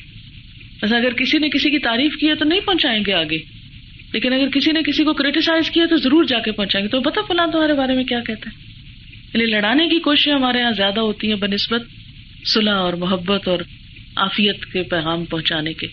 [0.82, 3.38] ایسا اگر کسی نے کسی کی تعریف کی ہے تو نہیں پہنچائیں گے آگے۔
[4.14, 7.00] لیکن اگر کسی نے کسی کو کریٹیسائز کیا تو ضرور جا کے پہنچائیں گے۔ تو
[7.00, 8.72] بتا فلاں تمہارے بارے میں کیا کہتا ہے؟
[9.34, 11.82] یعنی لڑانے کی کوششیں ہمارے یہاں زیادہ ہوتی ہیں بنسبت
[12.46, 13.60] صلاح اور محبت اور
[14.16, 15.88] عافیت کے پیغام پہنچانے کے۔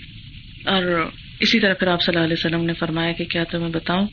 [0.65, 4.07] اور اسی طرح پھر آپ صلی اللہ علیہ وسلم نے فرمایا کہ کیا تمہیں بتاؤں؟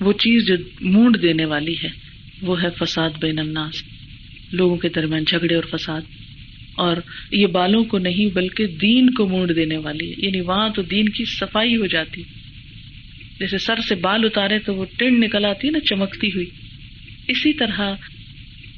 [0.00, 2.01] وہ چیز جو مونڈ دینے والی ہے۔
[2.42, 3.82] وہ ہے فساد بین الناس،
[4.52, 6.00] لوگوں کے درمیان جھگڑے اور فساد۔
[6.74, 6.96] اور
[7.32, 11.08] یہ بالوں کو نہیں، بلکہ دین کو مونڈ دینے والی ہے یعنی وہاں تو دین
[11.08, 12.22] کی صفائی ہو جاتی۔
[13.38, 16.50] جیسے سر سے بال اتارے تو وہ ٹنڈ نکل آتی ہے نا، چمکتی ہوئی۔
[17.28, 17.94] اسی طرح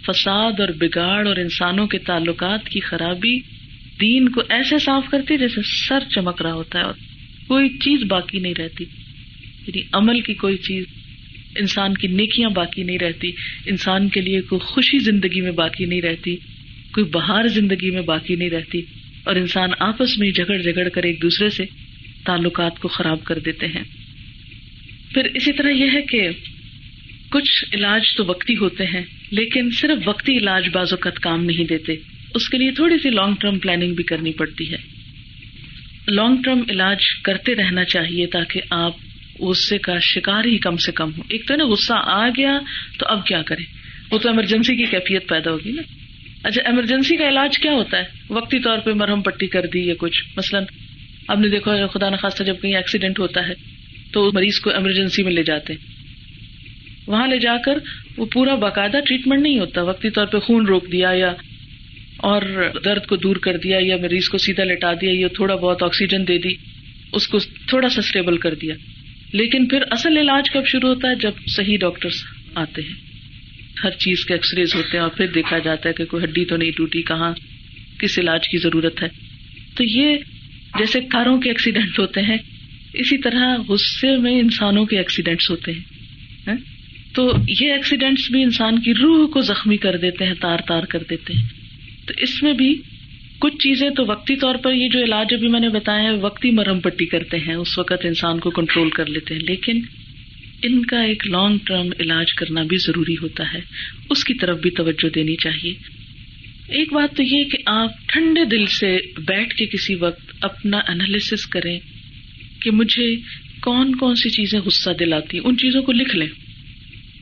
[0.06, 3.38] فساد اور بگاڑ اور انسانوں کے تعلقات کی خرابی
[4.00, 6.94] دین کو ایسے صاف کرتی جیسے سر چمک رہا ہوتا ہے اور
[7.46, 8.84] کوئی چیز باقی نہیں رہتی۔
[9.66, 10.84] یعنی عمل کی کوئی چیز
[11.56, 13.30] انسان کی نیکیاں باقی نہیں رہتی،
[13.66, 16.36] انسان کے لیے کوئی خوشی زندگی میں باقی نہیں رہتی،
[16.92, 18.80] کوئی بہار زندگی میں باقی نہیں رہتی،
[19.24, 21.64] اور انسان آپس میں جھگڑ جھگڑ کر ایک دوسرے سے
[22.24, 23.82] تعلقات کو خراب کر دیتے ہیں۔
[25.14, 26.28] پھر اسی طرح یہ ہے کہ
[27.30, 31.92] کچھ علاج تو وقتی ہوتے ہیں، لیکن صرف وقتی علاج بعض اوقات کام نہیں دیتے۔
[32.34, 34.76] اس کے لیے تھوڑی سی لانگ ٹرم پلاننگ بھی کرنی پڑتی ہے۔
[36.08, 38.96] لانگ ٹرم علاج کرتے رہنا چاہیے تاکہ آپ
[39.40, 42.58] غصے کا شکار ہی کم سے کم ہو۔ ایک تو نا غصہ آ گیا
[42.98, 43.64] تو اب کیا کریں؟
[44.10, 45.82] وہ تو ایمرجنسی کی کیفیت پیدا ہوگی نا۔
[46.42, 49.94] اچھا ایمرجنسی کا علاج کیا ہوتا ہے؟ وقتی طور پہ مرہم پٹی کر دی یا
[49.98, 50.64] کچھ۔ مثلاً،
[51.28, 53.54] آپ نے دیکھا خدا نخواستہ جب کہیں ایکسیڈینٹ ہوتا ہے،
[54.12, 55.94] تو مریض کو ایمرجنسی میں لے جاتے ہیں۔
[57.06, 57.78] وہاں لے جا کر
[58.16, 61.32] وہ پورا باقاعدہ ٹریٹمنٹ نہیں ہوتا۔ وقتی طور پہ خون روک دیا یا
[62.16, 62.42] اور
[62.84, 66.28] درد کو دور کر دیا یا مریض کو سیدھا لٹا دیا یا تھوڑا بہت آکسیجن
[66.28, 66.54] دے دی،
[67.12, 68.74] اس کو تھوڑا سا اسٹیبل کر دیا۔
[69.34, 72.08] لیکن پھر اصل علاج کب شروع ہوتا ہے؟ جب صحیح ڈاکٹر
[72.54, 72.94] آتے ہیں۔
[73.84, 76.44] ہر چیز کے ایکس ریز ہوتے ہیں اور پھر دیکھا جاتا ہے کہ کوئی ہڈی
[76.44, 77.34] تو نہیں ٹوٹی، کہاں
[77.98, 79.08] کس علاج کی ضرورت ہے؟
[79.74, 80.16] تو یہ
[80.78, 82.36] جیسے کاروں کے ایکسیڈینٹ ہوتے ہیں،
[82.94, 85.80] اسی طرح غصے میں انسانوں کے ایکسیڈینٹس ہوتے ہیں
[86.46, 86.54] ہاں؟
[87.14, 90.98] تو یہ ایکسیڈینٹس بھی انسان کی روح کو زخمی کر دیتے ہیں، تار تار کر
[91.10, 91.48] دیتے ہیں۔
[92.06, 92.82] تو اس میں بھی
[93.38, 96.50] کچھ چیزیں تو وقتی طور پر یہ جو علاج ابھی میں نے بتایا ہے، وقتی
[96.50, 99.80] مرم پٹی کرتے ہیں، اس وقت انسان کو کنٹرول کر لیتے ہیں، لیکن
[100.62, 103.60] ان کا ایک لانگ ٹرم علاج کرنا بھی ضروری ہوتا ہے،
[104.10, 105.74] اس کی طرف بھی توجہ دینی چاہیے۔
[106.68, 111.46] ایک بات تو یہ کہ آپ ٹھنڈے دل سے بیٹھ کے کسی وقت اپنا انالیس
[111.46, 111.78] کریں
[112.62, 113.16] کہ مجھے
[113.60, 116.28] کون کون سی چیزیں غصہ دلاتی ان چیزوں کو لکھ لیں۔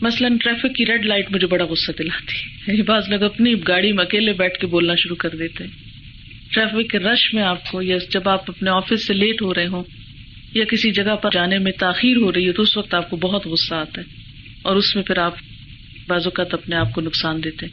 [0.00, 3.92] مثلاً ٹریفک کی ریڈ لائٹ مجھے بڑا غصہ دلاتی ہے۔ یعنی بعض لوگ اپنی گاڑی
[3.92, 5.64] میں اکیلے بیٹھ کے بولنا شروع کر دیتے
[6.52, 9.66] ٹریفک کے رش میں آپ کو، یا جب آپ اپنے آفس سے لیٹ ہو رہے
[9.66, 9.84] ہوں،
[10.54, 13.16] یا کسی جگہ پر جانے میں تاخیر ہو رہی ہے تو اس وقت آپ کو
[13.16, 14.22] بہت غصہ آتا ہے۔
[14.62, 15.34] اور اس میں پھر آپ
[16.06, 17.66] بعض اوقات اپنے آپ کو نقصان دیتے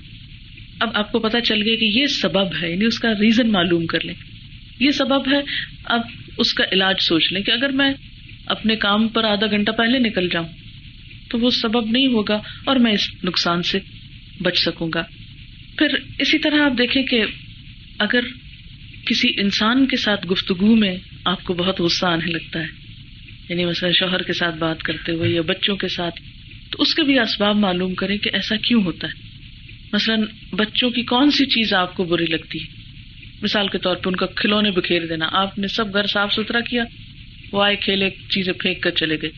[0.80, 3.86] اب آپ کو پتا چل گیا کہ یہ سبب ہے یعنی اس کا ریزن معلوم
[3.86, 4.14] کر لیں۔
[4.80, 5.40] یہ سبب ہے،
[5.86, 6.02] اب
[6.38, 7.94] اس کا علاج سوچ لیں کہ اگر میں
[8.46, 10.48] اپنے کام پر آدھا گھنٹہ پہلے نکل جاؤں،
[11.30, 13.80] تو وہ سبب نہیں ہوگا اور میں اس نقصان سے
[14.42, 15.04] بچ سکوں گا۔
[15.78, 15.88] پھر
[16.20, 17.24] اسی طرح آپ دیکھیں کہ
[18.00, 18.20] اگر
[19.06, 22.68] کسی انسان کے ساتھ گفتگو میں آپ کو بہت غصہ آنے لگتا ہے۔
[23.50, 26.16] یعنی مثلاً شوہر کے ساتھ بات کرتے ہوئے یا بچوں کے ساتھ،
[26.72, 29.30] تو اس کے بھی اسباب معلوم کریں کہ ایسا کیوں ہوتا ہے۔
[29.94, 30.22] مثلاً
[30.54, 32.68] بچوں کی کون سی چیز آپ کو بری لگتی ہے؟
[33.42, 36.60] مثال کے طور پہ ان کا کھلونے بکھیر دینا۔ آپ نے سب گھر صاف ستھرا
[36.60, 36.84] کیا،
[37.52, 39.30] وہ آئے کھیلے، چیزیں پھینک کر چلے گئے۔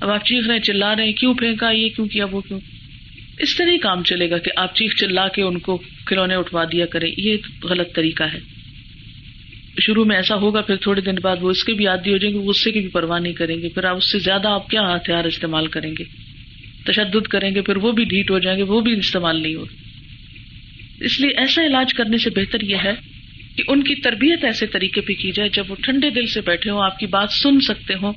[0.00, 2.60] اب آپ چیخ رہے چلا رہے ہیں، کیوں پھینکا، یہ کیوں کیا، وہ کیوں؟
[3.38, 6.64] اس طرح ہی کام چلے گا کہ آپ چیخ چلا کے ان کو کھلونے اٹھوا
[6.72, 8.55] دیا کریں۔ یہ غلط طریقہ ہے۔
[9.80, 12.34] شروع میں ایسا ہوگا، پھر تھوڑے دن بعد وہ اس کے بھی عادی ہو جائیں
[12.34, 14.96] گے غصے کی بھی پرواہ نہیں کریں گے، پھر آپ اس سے زیادہ آپ کیا
[14.96, 16.04] ہتھیار استعمال کریں گے؟
[16.84, 19.74] تشدد کریں گے، پھر وہ بھی ڈھیٹ ہو جائیں گے، وہ بھی استعمال نہیں ہوگا۔
[21.00, 22.92] اس لیے ایسا علاج کرنے سے بہتر یہ ہے
[23.56, 26.70] کہ ان کی تربیت ایسے طریقے پہ کی جائے، جب وہ ٹھنڈے دل سے بیٹھے
[26.70, 28.12] ہوں، آپ کی بات سن سکتے ہوں،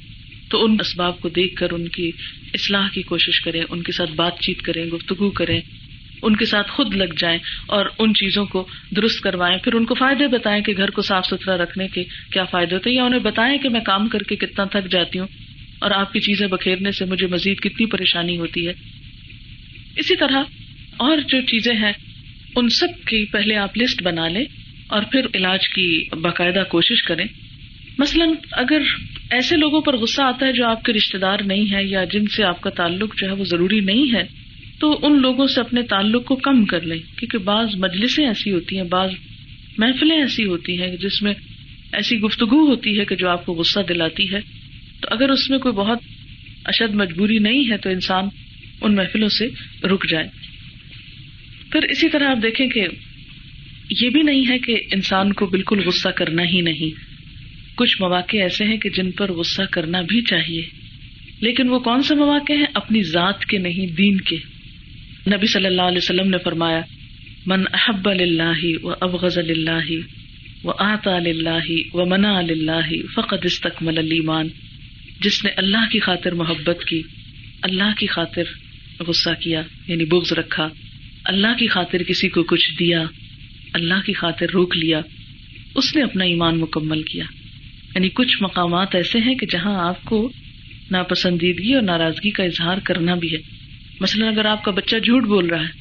[0.50, 2.12] تو ان اسباب کو دیکھ کر ان کی
[2.54, 5.62] اصلاح کی کوشش کریں، ان کے ساتھ بات چیت کریں، گفتگو کریں۔
[6.24, 9.94] ان کے ساتھ خود لگ جائیں اور ان چیزوں کو درست کروائیں، پھر ان کو
[9.94, 13.20] فائدے بتائیں کہ گھر کو صاف ستھرا رکھنے کے کیا فائدے ہوتے ہیں، یا انہیں
[13.20, 15.28] بتائیں کہ میں کام کر کے کتنا تھک جاتی ہوں
[15.80, 18.74] اور آپ کی چیزیں بکھیرنے سے مجھے مزید کتنی پریشانی ہوتی ہے۔
[19.96, 20.44] اسی طرح
[20.98, 21.94] اور جو چیزیں ہیں،
[22.56, 24.46] ان سب کی پہلے آپ لسٹ بنا لیں
[24.88, 27.26] اور پھر علاج کی باقاعدہ کوشش کریں۔
[27.98, 28.82] مثلاً اگر
[29.30, 32.26] ایسے لوگوں پر غصہ آتا ہے جو آپ کے رشتے دار نہیں ہے یا جن
[32.26, 34.39] سے آپ کا تعلق جو ہے وہ ضروری نہیں ہے
[34.80, 38.78] تو ان لوگوں سے اپنے تعلق کو کم کر لیں، کیونکہ بعض مجلسیں ایسی ہوتی
[38.78, 39.10] ہیں، بعض
[39.78, 41.34] محفلیں ایسی ہوتی ہیں جس میں
[41.92, 44.40] ایسی گفتگو ہوتی ہے کہ جو آپ کو غصہ دلاتی ہے۔
[45.02, 45.98] تو اگر اس میں کوئی بہت
[46.66, 48.24] اشد مجبوری نہیں ہے، تو انسان
[48.82, 49.48] ان محفلوں سے
[49.88, 50.28] رک جائے۔
[51.72, 52.88] پھر اسی طرح آپ دیکھیں کہ
[53.90, 57.00] یہ بھی نہیں ہے کہ انسان کو بالکل غصہ کرنا ہی نہیں۔
[57.76, 60.62] کچھ مواقع ایسے ہیں کہ جن پر غصہ کرنا بھی چاہیے۔
[61.42, 64.38] لیکن وہ کون سے مواقع ہیں؟ اپنی ذات کے نہیں، دین کے۔
[65.28, 66.82] نبی صلی اللہ علیہ وسلم نے فرمایا،
[67.46, 69.92] من احب اللہ و ابغض اللہ
[70.64, 74.48] و آتا اللہ و منا اللہ فقط استقمل المان
[75.22, 77.02] جس نے اللہ کی خاطر محبت کی،
[77.62, 78.44] اللہ کی خاطر
[79.00, 80.70] غصہ کیا یعنی بغض رکھا،
[81.26, 83.04] اللہ کی خاطر کسی کو کچھ دیا،
[83.74, 85.02] اللہ کی خاطر روک لیا،
[85.76, 87.24] اس نے اپنا ایمان مکمل کیا۔
[87.96, 90.32] یعنی کچھ مقامات ایسے ہیں کہ جہاں آپ کو
[90.92, 93.59] ناپسندیدگی اور ناراضگی کا اظہار کرنا بھی ہے۔
[94.00, 95.72] مثلاً اگر آپ کا بچہ جھوٹ بول رہا ہے،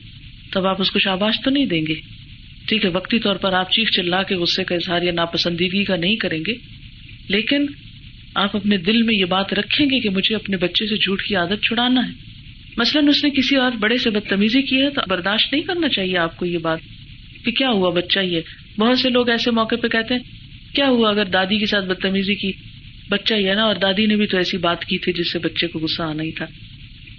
[0.53, 1.95] تب آپ اس کو شاباش تو نہیں دیں گے۔
[2.69, 5.97] ٹھیک ہے، وقتی طور پر آپ چیخ چلا کے غصے کا اظہار یا ناپسندیدگی کا
[5.97, 6.55] نہیں کریں گے،
[7.29, 7.67] لیکن
[8.35, 11.37] آپ اپنے دل میں یہ بات رکھیں گے کہ مجھے اپنے بچے سے جھوٹ کی
[11.37, 12.13] عادت چھڑانا ہے۔
[12.77, 16.19] مثلاً اس نے کسی اور بڑے سے بدتمیزی کی ہے تو برداشت نہیں کرنا چاہیے
[16.19, 16.81] آپ کو یہ بات
[17.45, 18.41] کہ کیا ہوا بچہ یہ؟
[18.79, 20.23] بہت سے لوگ ایسے موقع پہ کہتے ہیں،
[20.75, 22.53] کیا ہوا اگر دادی کے ساتھ بدتمیزی کی؟
[23.09, 25.67] بچہ یہ نا، اور دادی نے بھی تو ایسی بات کی تھی جس سے بچے
[25.67, 26.47] کو غصہ آنا ہی تھا۔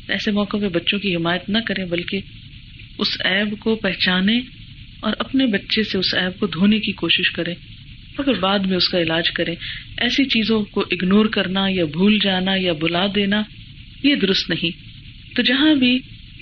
[0.10, 2.20] ایسے موقع پہ بچوں کی حمایت نہ کریں، بلکہ
[2.98, 4.40] اس ایب کو پہچانے
[5.00, 7.56] اور اپنے بچے سے اس ایب کو دھونے کی کوشش کریں۔
[8.18, 9.56] اور بعد میں اس کا علاج کریں۔
[9.98, 13.44] ایسی چیزوں کو اگنور کرنا یا بھول جانا یا بلا دینا،
[14.04, 14.72] یہ درست نہیں۔
[15.36, 16.00] تو جہاں بھی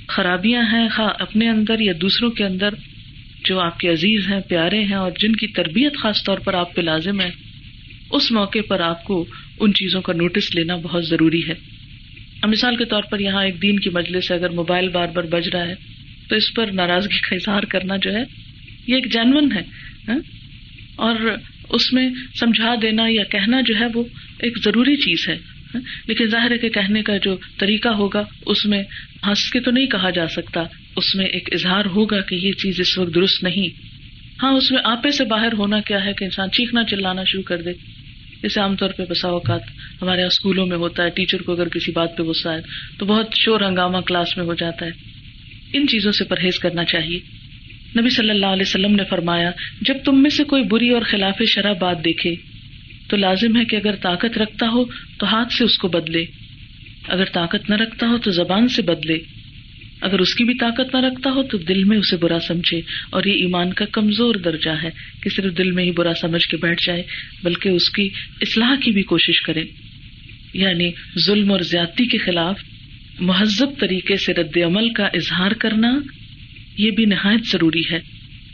[0.08, 2.70] خرابیاں ہیں، خواہ اپنے اندر یا دوسروں کے اندر،
[3.46, 6.76] جو آپ کے عزیز ہیں، پیارے ہیں اور جن کی تربیت خاص طور پر آپ
[6.76, 7.30] پہ لازم ہے،
[8.12, 9.26] اس موقع پر آپ کو
[9.60, 11.77] ان چیزوں کا نوٹس لینا بہت ضروری ہے۔
[12.46, 15.48] مثال کے طور پر یہاں ایک دین کی مجلس سے اگر موبائل بار بار بج
[15.48, 15.76] رہا ہے،
[16.30, 18.24] تو اس پر ناراضگی کا اظہار کرنا جو ہے،
[18.88, 19.62] یہ ایک جینون ہے
[20.08, 20.20] ہاں؟
[20.96, 21.16] اور
[21.70, 24.04] اس میں سمجھا دینا یا کہنا جو ہے، وہ
[24.40, 25.38] ایک ضروری چیز ہے
[25.76, 28.84] ہاں؟ لیکن ظاہر ہے کہ کہنے کا جو طریقہ ہوگا، اس میں
[29.28, 30.64] ہنس کے تو نہیں کہا جا سکتا،
[30.96, 33.68] اس میں ایک اظہار ہوگا کہ یہ چیز اس وقت درست نہیں۔
[34.44, 37.62] ہاں اس میں آپے سے باہر ہونا کیا ہے کہ انسان چیخنا چلانا شروع کر
[37.62, 37.72] دے۔
[38.42, 39.62] جیسے عام طور پہ بسا اوقات
[40.02, 42.62] ہمارے یہاں اسکولوں میں ہوتا ہے، ٹیچر کو اگر کسی بات پہ غصہ ہے
[43.00, 44.92] تو بہت شور ہنگامہ کلاس میں ہو جاتا ہے۔
[45.74, 47.20] ان چیزوں سے پرہیز کرنا چاہیے۔
[48.00, 51.42] نبی صلی اللہ علیہ وسلم نے فرمایا، جب تم میں سے کوئی بری اور خلاف
[51.48, 52.36] شرح بات دیکھے
[53.10, 54.86] تو لازم ہے کہ اگر طاقت رکھتا ہو
[55.20, 56.26] تو ہاتھ سے اس کو بدلے۔
[57.08, 59.18] اگر طاقت نہ رکھتا ہو تو زبان سے بدلے۔
[60.02, 63.24] اگر اس کی بھی طاقت نہ رکھتا ہو تو دل میں اسے برا سمجھے اور
[63.24, 64.90] یہ ایمان کا کمزور درجہ ہے
[65.24, 67.04] کہ صرف دل میں ہی برا سمجھ کے بیٹھ جائے،
[67.44, 68.10] بلکہ اس کی
[68.42, 69.64] اصلاح کی بھی کوشش کرے۔
[70.54, 70.92] یعنی
[71.26, 72.60] ظلم اور زیادتی کے خلاف
[73.20, 76.00] مہذب طریقے سے رد عمل کا اظہار کرنا
[76.78, 78.00] یہ بھی نہایت ضروری ہے۔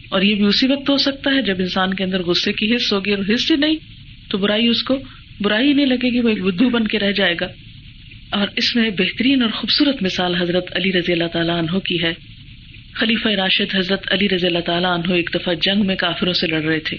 [0.09, 2.93] اور یہ بھی اسی وقت ہو سکتا ہے جب انسان کے اندر غصے کی حص
[2.93, 3.75] ہوگی اور حص ہی نہیں،
[4.29, 4.97] تو برائی اس کو،
[5.41, 7.47] برائی نہیں لگے گی وہ ایک بدھو بن کے رہ جائے گا۔
[8.33, 12.13] اور اس میں بہترین اور خوبصورت مثال حضرت علی رضی اللہ تعالیٰ عنہ کی ہے۔
[12.93, 16.63] خلیفہ راشد حضرت علی رضی اللہ تعالیٰ عنہ ایک دفعہ جنگ میں کافروں سے لڑ
[16.63, 16.97] رہے تھے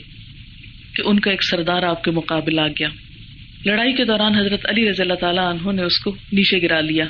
[0.97, 2.89] کہ ان کا ایک سردار آپ کے مقابل آ گیا۔
[3.67, 7.05] لڑائی کے دوران حضرت علی رضی اللہ تعالیٰ عنہ نے اس کو نیچے گرا لیا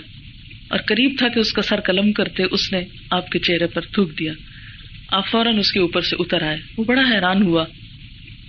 [0.69, 3.81] اور قریب تھا کہ اس کا سر قلم کرتے اس نے آپ کے چہرے پر
[3.81, 4.33] تھوک دیا۔
[5.09, 7.65] آپ فوراً اس کے اوپر سے اتر آئے۔ وہ بڑا حیران ہوا۔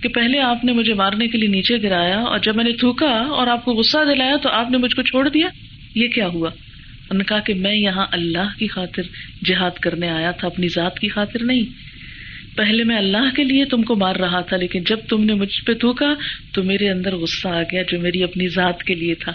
[0.02, 3.06] کہ پہلے آپ نے مجھے مارنے کے لیے نیچے گرایا اور جب میں نے تھوکا
[3.06, 5.48] اور آپ کو غصہ دلایا تو آپ نے مجھ کو چھوڑ دیا،
[5.94, 6.48] یہ کیا ہوا؟
[7.10, 9.02] انہوں نے کہا کہ میں یہاں اللہ کی خاطر
[9.44, 11.62] جہاد کرنے آیا تھا، اپنی ذات کی خاطر نہیں۔
[12.56, 15.64] پہلے میں اللہ کے لیے تم کو مار رہا تھا، لیکن جب تم نے مجھ
[15.64, 16.14] پہ تھوکا
[16.52, 19.32] تو میرے اندر غصہ آ گیا جو میری اپنی ذات کے لیے تھا۔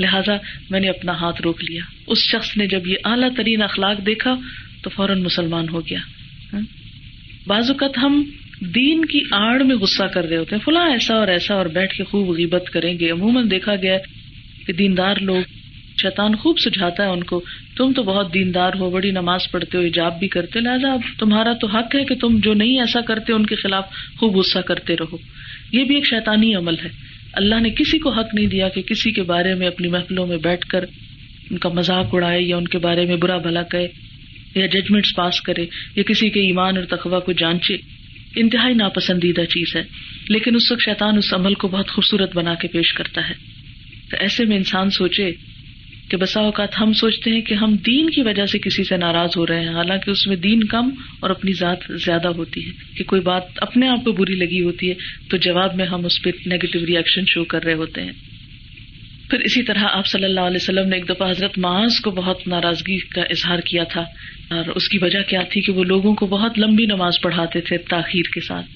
[0.00, 0.36] لہذا
[0.70, 4.34] میں نے اپنا ہاتھ روک لیا۔ اس شخص نے جب یہ اعلیٰ ترین اخلاق دیکھا
[4.82, 5.98] تو فوراً مسلمان ہو گیا۔
[6.52, 6.60] ہاں؟
[7.46, 8.22] بعض اوقات ہم
[8.60, 11.94] دین کی آڑ میں غصہ کر رہے ہوتے ہیں۔ فلاں ایسا اور ایسا اور بیٹھ
[11.94, 13.98] کے خوب غیبت کریں گے۔ عموماً دیکھا گیا
[14.66, 15.42] کہ دیندار لوگ
[16.02, 17.42] شیطان خوب سجھاتا ہے ان کو۔
[17.76, 21.66] تم تو بہت دیندار ہو، بڑی نماز پڑھتے ہو، ایجاب بھی کرتے لہٰذا تمہارا تو
[21.66, 23.84] حق ہے کہ تم جو نہیں ایسا کرتے ان کے خلاف
[24.18, 25.16] خوب غصہ کرتے رہو۔
[25.72, 26.88] یہ بھی ایک شیطانی عمل ہے۔
[27.32, 30.36] اللہ نے کسی کو حق نہیں دیا کہ کسی کے بارے میں اپنی محفلوں میں
[30.36, 30.84] بیٹھ کر
[31.50, 33.88] ان کا مذاق اڑائے یا ان کے بارے میں برا بھلا کہے
[34.54, 35.66] یا ججمنٹس پاس کرے
[35.96, 37.97] یا کسی کے ایمان اور تخوا کو جانچے۔
[38.36, 39.82] انتہائی ناپسندیدہ چیز ہے،
[40.28, 43.34] لیکن اس وقت شیطان اس عمل کو بہت خوبصورت بنا کے پیش کرتا ہے۔
[44.10, 45.30] تو ایسے میں انسان سوچے
[46.10, 49.30] کہ بسا اوقات ہم سوچتے ہیں کہ ہم دین کی وجہ سے کسی سے ناراض
[49.36, 53.04] ہو رہے ہیں، حالانکہ اس میں دین کم اور اپنی ذات زیادہ ہوتی ہے۔ کہ
[53.04, 54.94] کوئی بات اپنے آپ کو بری لگی ہوتی ہے،
[55.30, 58.12] تو جواب میں ہم اس پہ نیگیٹو ریئیکشن شو کر رہے ہوتے ہیں۔
[59.30, 62.48] پھر اسی طرح آپ صلی اللہ علیہ وسلم نے ایک دفعہ حضرت معاذ کو بہت
[62.48, 64.00] ناراضگی کا اظہار کیا تھا
[64.50, 67.78] اور اس کی وجہ کیا تھی کہ وہ لوگوں کو بہت لمبی نماز پڑھاتے تھے
[67.78, 68.66] تاخیر کے ساتھ۔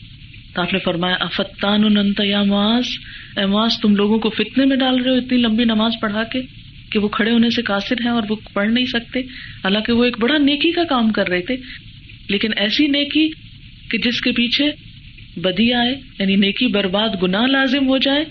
[0.55, 2.85] تو آپ نے فرمایا، افتان یا معاذ؟
[3.39, 6.41] اے معاذ، تم لوگوں کو فتنے میں ڈال رہے ہو اتنی لمبی نماز پڑھا کے
[6.91, 9.21] کہ وہ کھڑے ہونے سے قاصر ہیں اور وہ پڑھ نہیں سکتے۔
[9.65, 11.57] حالانکہ وہ ایک بڑا نیکی کا کام کر رہے تھے۔
[12.29, 13.31] لیکن ایسی نیکی
[13.91, 14.73] کہ جس کے پیچھے
[15.37, 18.25] بدی آئے یعنی نیکی برباد گنا لازم ہو جائے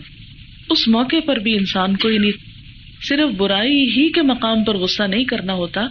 [0.72, 2.32] اس موقع پر بھی انسان کو یعنی
[3.02, 5.88] صرف برائی ہی کے مقام پر غصہ نہیں کرنا ہوتا،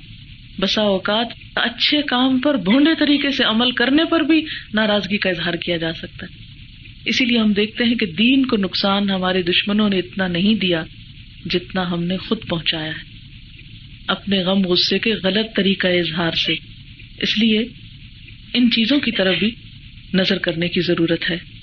[0.61, 5.55] بسا اوقات اچھے کام پر بھونڈے طریقے سے عمل کرنے پر بھی ناراضگی کا اظہار
[5.55, 6.45] کیا جا سکتا ہے۔
[7.05, 10.85] اسی لیے ہم دیکھتے ہیں کہ دین کو نقصان ہمارے دشمنوں نے اتنا نہیں دیا
[11.51, 13.11] جتنا ہم نے خود پہنچایا ہے۔
[14.07, 16.55] اپنے غم غصے کے غلط طریقہ اظہار سے۔
[17.21, 17.59] اس لیے
[18.55, 19.51] ان چیزوں کی طرف بھی
[20.15, 21.60] نظر کرنے کی ضرورت ہے۔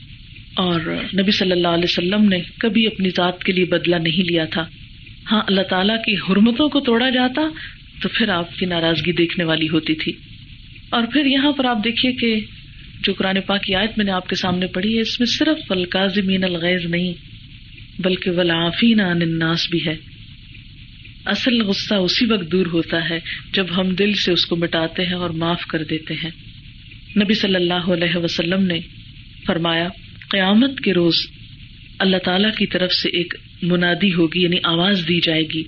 [0.57, 0.79] اور
[1.21, 4.65] نبی صلی اللہ علیہ وسلم نے کبھی اپنی ذات کے لیے بدلا نہیں لیا تھا۔
[5.31, 7.41] ہاں اللہ تعالیٰ کی حرمتوں کو توڑا جاتا
[8.01, 10.13] تو پھر آپ کی ناراضگی دیکھنے والی ہوتی تھی۔
[10.89, 12.39] اور پھر یہاں پر آپ دیکھیے کہ
[13.03, 15.71] جو قرآن پاک کی آیت میں نے آپ کے سامنے پڑھی ہے، اس میں صرف
[15.71, 17.13] القاظمین الغیز نہیں،
[18.01, 19.95] بلکہ ولافین عن الناس بھی ہے۔
[21.25, 23.19] اصل غصہ اسی وقت دور ہوتا ہے
[23.53, 26.29] جب ہم دل سے اس کو مٹاتے ہیں اور معاف کر دیتے ہیں۔
[27.23, 28.79] نبی صلی اللہ علیہ وسلم نے
[29.45, 29.87] فرمایا
[30.29, 31.15] قیامت کے روز
[31.99, 35.63] اللہ تعالی کی طرف سے ایک منادی ہوگی یعنی آواز دی جائے گی۔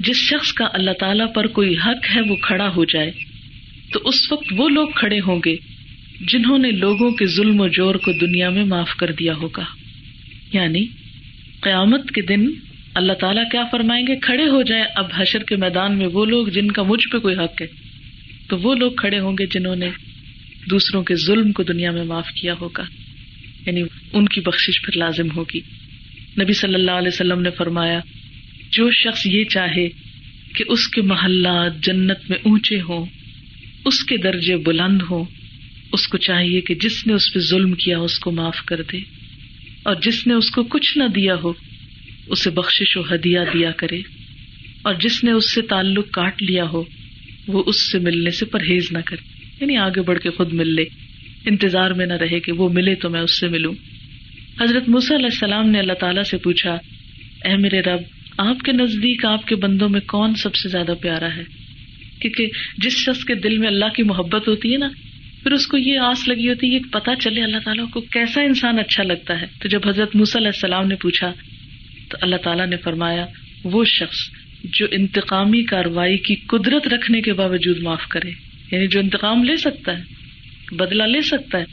[0.00, 3.10] جس شخص کا اللہ تعالیٰ پر کوئی حق ہے، وہ کھڑا ہو جائے۔
[3.92, 5.56] تو اس وقت وہ لوگ کھڑے ہوں گے
[6.28, 9.64] جنہوں نے لوگوں کے ظلم و جور کو دنیا میں معاف کر دیا ہوگا۔
[10.52, 10.86] یعنی
[11.60, 12.46] قیامت کے دن
[12.94, 16.46] اللہ تعالیٰ کیا فرمائیں گے؟ کھڑے ہو جائیں اب حشر کے میدان میں وہ لوگ
[16.46, 17.66] جن کا مجھ پہ کوئی حق ہے،
[18.48, 19.90] تو وہ لوگ کھڑے ہوں گے جنہوں نے
[20.70, 22.82] دوسروں کے ظلم کو دنیا میں معاف کیا ہوگا۔
[23.66, 25.60] یعنی ان کی بخش پھر لازم ہوگی۔
[26.42, 28.00] نبی صلی اللہ علیہ وسلم نے فرمایا،
[28.70, 29.88] جو شخص یہ چاہے
[30.54, 33.06] کہ اس کے محلات جنت میں اونچے ہوں،
[33.84, 35.24] اس کے درجے بلند ہوں،
[35.92, 38.98] اس کو چاہیے کہ جس نے اس پہ ظلم کیا اس کو معاف کر دے،
[39.82, 41.52] اور جس نے اس کو کچھ نہ دیا ہو،
[42.26, 44.00] اسے بخش و ہدیہ دیا کرے،
[44.82, 46.84] اور جس نے اس سے تعلق کاٹ لیا ہو،
[47.46, 50.84] وہ اس سے ملنے سے پرہیز نہ کرے۔ یعنی آگے بڑھ کے خود مل لے۔
[51.46, 53.72] انتظار میں نہ رہے کہ وہ ملے تو میں اس سے ملوں۔
[54.60, 56.78] حضرت علیہ السلام نے اللہ تعالیٰ سے پوچھا،
[57.44, 58.00] اے میرے رب،
[58.38, 61.42] آپ کے نزدیک، آپ کے بندوں میں کون سب سے زیادہ پیارا ہے؟
[62.20, 62.46] کیونکہ
[62.78, 64.88] جس شخص کے دل میں اللہ کی محبت ہوتی ہے نا،
[65.42, 68.78] پھر اس کو یہ آس لگی ہوتی ہے پتا چلے اللہ تعالیٰ کو کیسا انسان
[68.78, 71.32] اچھا لگتا ہے۔ تو جب حضرت علیہ السلام نے پوچھا،
[72.08, 73.26] تو اللہ تعالیٰ نے فرمایا،
[73.64, 74.16] وہ شخص
[74.64, 78.30] جو انتقامی کاروائی کی قدرت رکھنے کے باوجود معاف کرے
[78.72, 80.25] یعنی جو انتقام لے سکتا ہے۔
[80.72, 81.64] بدلا لے سکتا ہے،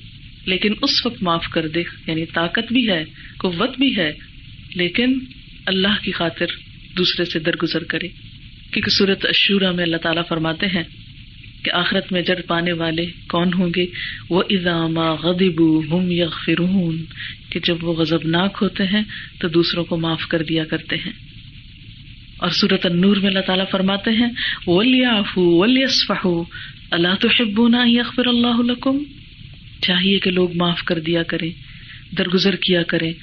[0.45, 3.03] لیکن اس وقت معاف کر دے۔ یعنی طاقت بھی ہے،
[3.37, 4.11] قوت بھی ہے،
[4.75, 5.19] لیکن
[5.65, 6.45] اللہ کی خاطر
[6.97, 8.07] دوسرے سے درگزر کرے۔
[8.71, 10.83] کیونکہ صورت اشورا میں اللہ تعالیٰ فرماتے ہیں
[11.63, 13.85] کہ آخرت میں جڑ پانے والے کون ہوں گے؟
[14.29, 17.03] وہ ازامہ غدیب ہم یا فرون
[17.49, 19.01] کہ جب وہ غزب ناک ہوتے ہیں
[19.39, 21.11] تو دوسروں کو معاف کر دیا کرتے ہیں۔
[22.37, 24.29] اور صورت النور میں اللہ تعالیٰ فرماتے ہیں
[26.91, 28.97] اللہ تو شبونا یغفر اللہ لکم؟
[29.81, 31.51] چاہیے کہ لوگ معاف کر دیا کرے
[32.17, 33.13] درگزر کیا کرے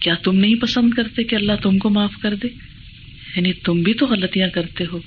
[0.00, 2.48] کیا تم نہیں پسند کرتے کہ اللہ تم کو معاف کر دے؟
[3.36, 5.00] یعنی تم بھی تو غلطیاں کرتے ہو۔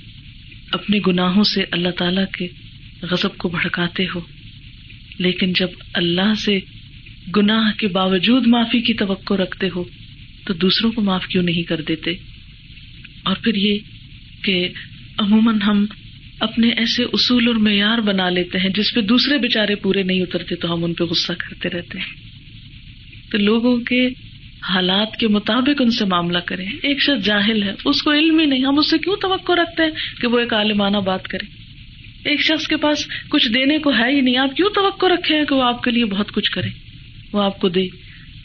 [0.72, 2.48] اپنے گناہوں سے اللہ تعالی کے
[3.02, 4.20] غزب کو بھڑکاتے ہو۔
[5.18, 6.60] لیکن جب اللہ سے
[7.36, 9.84] گناہ کے باوجود معافی کی توقع رکھتے ہو،
[10.46, 12.12] تو دوسروں کو معاف کیوں نہیں کر دیتے؟
[13.24, 13.80] اور پھر یہ
[14.42, 14.70] کہ
[15.18, 15.86] عموماً ہم
[16.40, 20.56] اپنے ایسے اصول اور معیار بنا لیتے ہیں جس پہ دوسرے بےچارے پورے نہیں اترتے
[20.56, 22.30] تو ہم ان پہ غصہ کرتے رہتے ہیں۔
[23.32, 24.08] تو لوگوں کے
[24.70, 28.46] حالات کے مطابق ان سے معاملہ کرے ایک شخص جاہل ہے، اس کو علم ہی
[28.46, 31.46] نہیں، ہم اس سے کیوں توقع رکھتے ہیں کہ وہ ایک عالمانہ بات کرے؟
[32.30, 35.46] ایک شخص کے پاس کچھ دینے کو ہے ہی نہیں، آپ کیوں توقع رکھے ہیں
[35.46, 36.68] کہ وہ آپ کے لیے بہت کچھ کرے؟
[37.34, 37.88] وہ آپ کو دے۔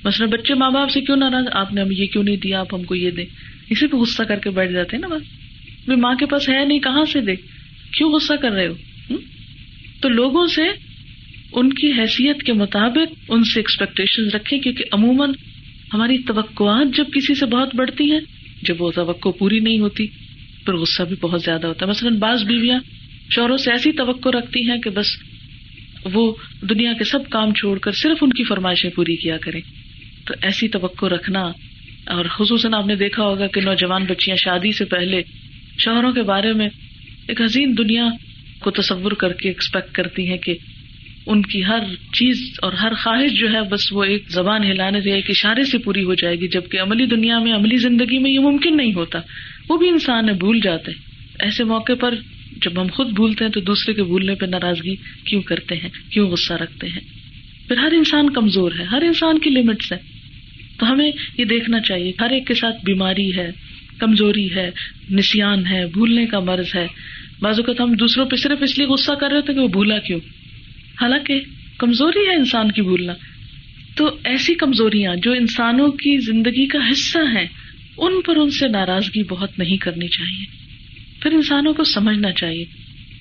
[0.05, 2.75] مثلاً بچے ماں باپ سے کیوں ناراض؟ آپ نے ہمیں یہ کیوں نہیں دیا، آپ
[2.75, 3.25] ہم کو یہ دیں؟
[3.71, 6.79] اسی پہ غصہ کر کے بیٹھ جاتے ہیں نا بس۔ ماں کے پاس ہے نہیں،
[6.79, 7.35] کہاں سے دے؟
[7.93, 8.75] کیوں غصہ کر رہے ہو؟
[10.01, 10.63] تو لوگوں سے
[11.53, 15.31] ان کی حیثیت کے مطابق ان سے ایکسپیکٹیشن رکھے کیونکہ عموماً
[15.95, 18.21] ہماری توقعات جب کسی سے بہت بڑھتی ہیں،
[18.63, 20.07] جب وہ توقع پوری نہیں ہوتی
[20.65, 22.81] پھر غصہ بھی بہت زیادہ ہوتا ہے۔ مثلاً بعض بیویاں
[23.31, 25.07] شوہروں سے ایسی توقع رکھتی ہیں کہ بس
[26.13, 26.35] وہ
[26.71, 29.61] دنیا کے سب کام چھوڑ کر صرف ان کی فرمائشیں پوری کیا کریں۔
[30.27, 31.41] تو ایسی توقع رکھنا،
[32.07, 35.23] اور خصوصاً آپ نے دیکھا ہوگا کہ نوجوان بچیاں شادی سے پہلے
[35.79, 36.69] شوہروں کے بارے میں
[37.29, 38.09] ایک حسین دنیا
[38.59, 40.55] کو تصور کر کے ایکسپیکٹ کرتی ہیں کہ
[41.27, 41.79] ان کی ہر
[42.13, 45.79] چیز اور ہر خواہش جو ہے بس وہ ایک زبان ہلانے سے، ایک اشارے سے
[45.79, 49.21] پوری ہو جائے گی، جبکہ عملی دنیا میں، عملی زندگی میں یہ ممکن نہیں ہوتا۔
[49.69, 50.93] وہ بھی انسان ہے، بھول جاتے
[51.41, 52.15] ایسے موقع پر
[52.63, 56.31] جب ہم خود بھولتے ہیں تو دوسرے کے بھولنے پہ ناراضگی کیوں کرتے ہیں؟ کیوں
[56.31, 57.01] غصہ رکھتے ہیں؟
[57.69, 59.99] پھر ہر انسان کمزور ہے، ہر انسان کی لمٹس ہے
[60.79, 63.51] تو ہمیں یہ دیکھنا چاہیے، ہر ایک کے ساتھ بیماری ہے
[63.99, 64.71] کمزوری ہے
[65.11, 66.87] نسان ہے، بھولنے کا مرض ہے۔
[67.41, 69.99] بعض اوقات ہم دوسروں پہ صرف اس لیے غصہ کر رہے تھے کہ وہ بھولا
[69.99, 70.21] کیوں؟
[71.01, 71.41] حالانکہ
[71.79, 73.13] کمزوری ہے انسان کی بھولنا۔
[73.97, 77.47] تو ایسی کمزوریاں جو انسانوں کی زندگی کا حصہ ہیں،
[77.97, 80.45] ان پر ان سے ناراضگی بہت نہیں کرنی چاہیے۔
[81.23, 82.65] پھر انسانوں کو سمجھنا چاہیے۔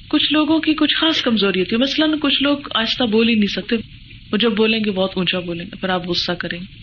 [0.07, 3.47] کچھ لوگوں کی کچھ خاص کمزوری ہوتی ہے۔ مثلاً کچھ لوگ آہستہ بول ہی نہیں
[3.47, 3.75] سکتے۔
[4.31, 6.82] وہ جب بولیں گے، بہت اونچا بولیں گے پھر آپ غصہ کریں گے۔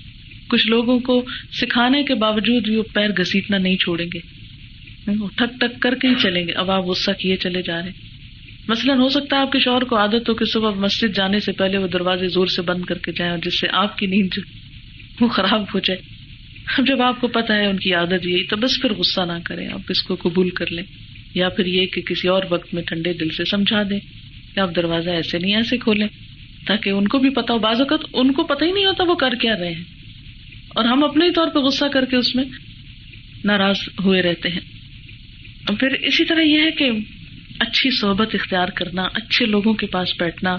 [0.51, 4.19] کچھ لوگوں کو سکھانے کے باوجود بھی وہ پیر گھسیٹنا نہیں چھوڑیں گے۔
[5.37, 7.91] ٹھک ٹک کر کے ہی چلیں گے۔ اب آپ غصہ کیے چلے جا رہے
[8.69, 11.53] مثلاً ہو سکتا ہے آپ کے شوہر کو عادت ہو کہ صبح مسجد جانے سے
[11.53, 14.39] پہلے وہ دروازے زور سے بند کر کے جائیں جس سے آپ کی نیند
[15.21, 16.01] وہ خراب ہو جائے۔
[16.79, 19.33] اب جب آپ کو پتا ہے ان کی عادت یہی، تو بس پھر غصہ نہ
[19.45, 20.85] کریں۔ آپ اس کو قبول کر لیں۔
[21.35, 24.01] یا پھر یہ کہ کسی اور وقت میں ٹھنڈے دل سے سمجھا دیں
[24.55, 26.09] کہ آپ دروازہ ایسے نہیں، ایسے کھولیں،
[26.67, 29.15] تاکہ ان کو بھی پتا ہو۔ بعض اوقات ان کو پتہ ہی نہیں ہوتا وہ
[29.15, 30.00] کر کیا رہے ہیں۔
[30.75, 32.45] اور ہم اپنے ہی طور پہ غصہ کر کے اس میں
[33.45, 34.61] ناراض ہوئے رہتے ہیں۔
[35.81, 36.91] پھر اسی طرح یہ ہے کہ
[37.59, 40.57] اچھی صحبت اختیار کرنا، اچھے لوگوں کے پاس بیٹھنا،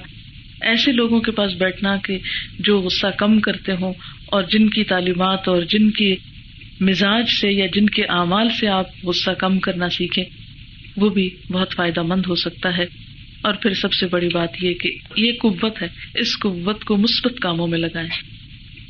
[0.61, 2.17] ایسے لوگوں کے پاس بیٹھنا کہ
[2.59, 3.93] جو غصہ کم کرتے ہوں
[4.25, 6.15] اور جن کی تعلیمات اور جن کی
[6.79, 10.23] مزاج سے یا جن کے اعمال سے آپ غصہ کم کرنا سیکھیں،
[10.97, 12.85] وہ بھی بہت فائدہ مند ہو سکتا ہے۔
[13.41, 17.39] اور پھر سب سے بڑی بات یہ کہ یہ قوت ہے، اس قوت کو مثبت
[17.41, 18.09] کاموں میں لگائیں۔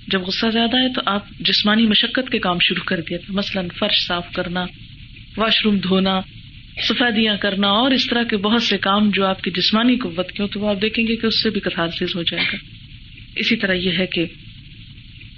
[0.07, 4.07] جب غصہ زیادہ ہے تو آپ جسمانی مشقت کے کام شروع کر دیا مثلاً فرش
[4.07, 4.65] صاف کرنا،
[5.37, 6.21] واش روم دھونا،
[6.87, 10.43] سفیدیاں کرنا اور اس طرح کے بہت سے کام جو آپ کی جسمانی قوت کے
[10.43, 12.57] ہو تو وہ آپ دیکھیں گے کہ اس سے بھی کتارسیز ہو جائے گا۔
[13.35, 14.25] اسی طرح یہ ہے کہ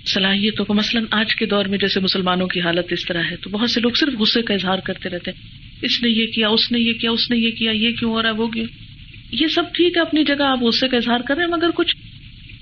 [0.06, 3.50] صلاحیتوں کو مثلاً آج کے دور میں جیسے مسلمانوں کی حالت اس طرح ہے تو
[3.50, 5.48] بہت سے لوگ صرف غصے کا اظہار کرتے رہتے ہیں۔
[5.82, 8.22] اس نے یہ کیا، اس نے یہ کیا، اس نے یہ کیا، یہ کیوں ہو
[8.22, 8.66] رہا ہے، وہ کیوں؟
[9.32, 11.96] یہ سب ٹھیک ہے، اپنی جگہ آپ غصے کا اظہار کر رہے ہیں مگر کچھ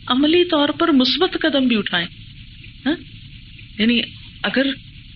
[0.07, 2.07] عملی طور پر مثبت قدم بھی اٹھائیں۔
[2.85, 2.95] ہاں؟
[3.79, 4.01] یعنی
[4.43, 4.65] اگر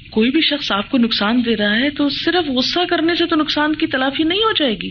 [0.10, 3.36] کوئی بھی شخص آپ کو نقصان دے رہا ہے تو صرف غصہ کرنے سے تو
[3.36, 4.90] نقصان کی تلافی نہیں ہو جائے گی۔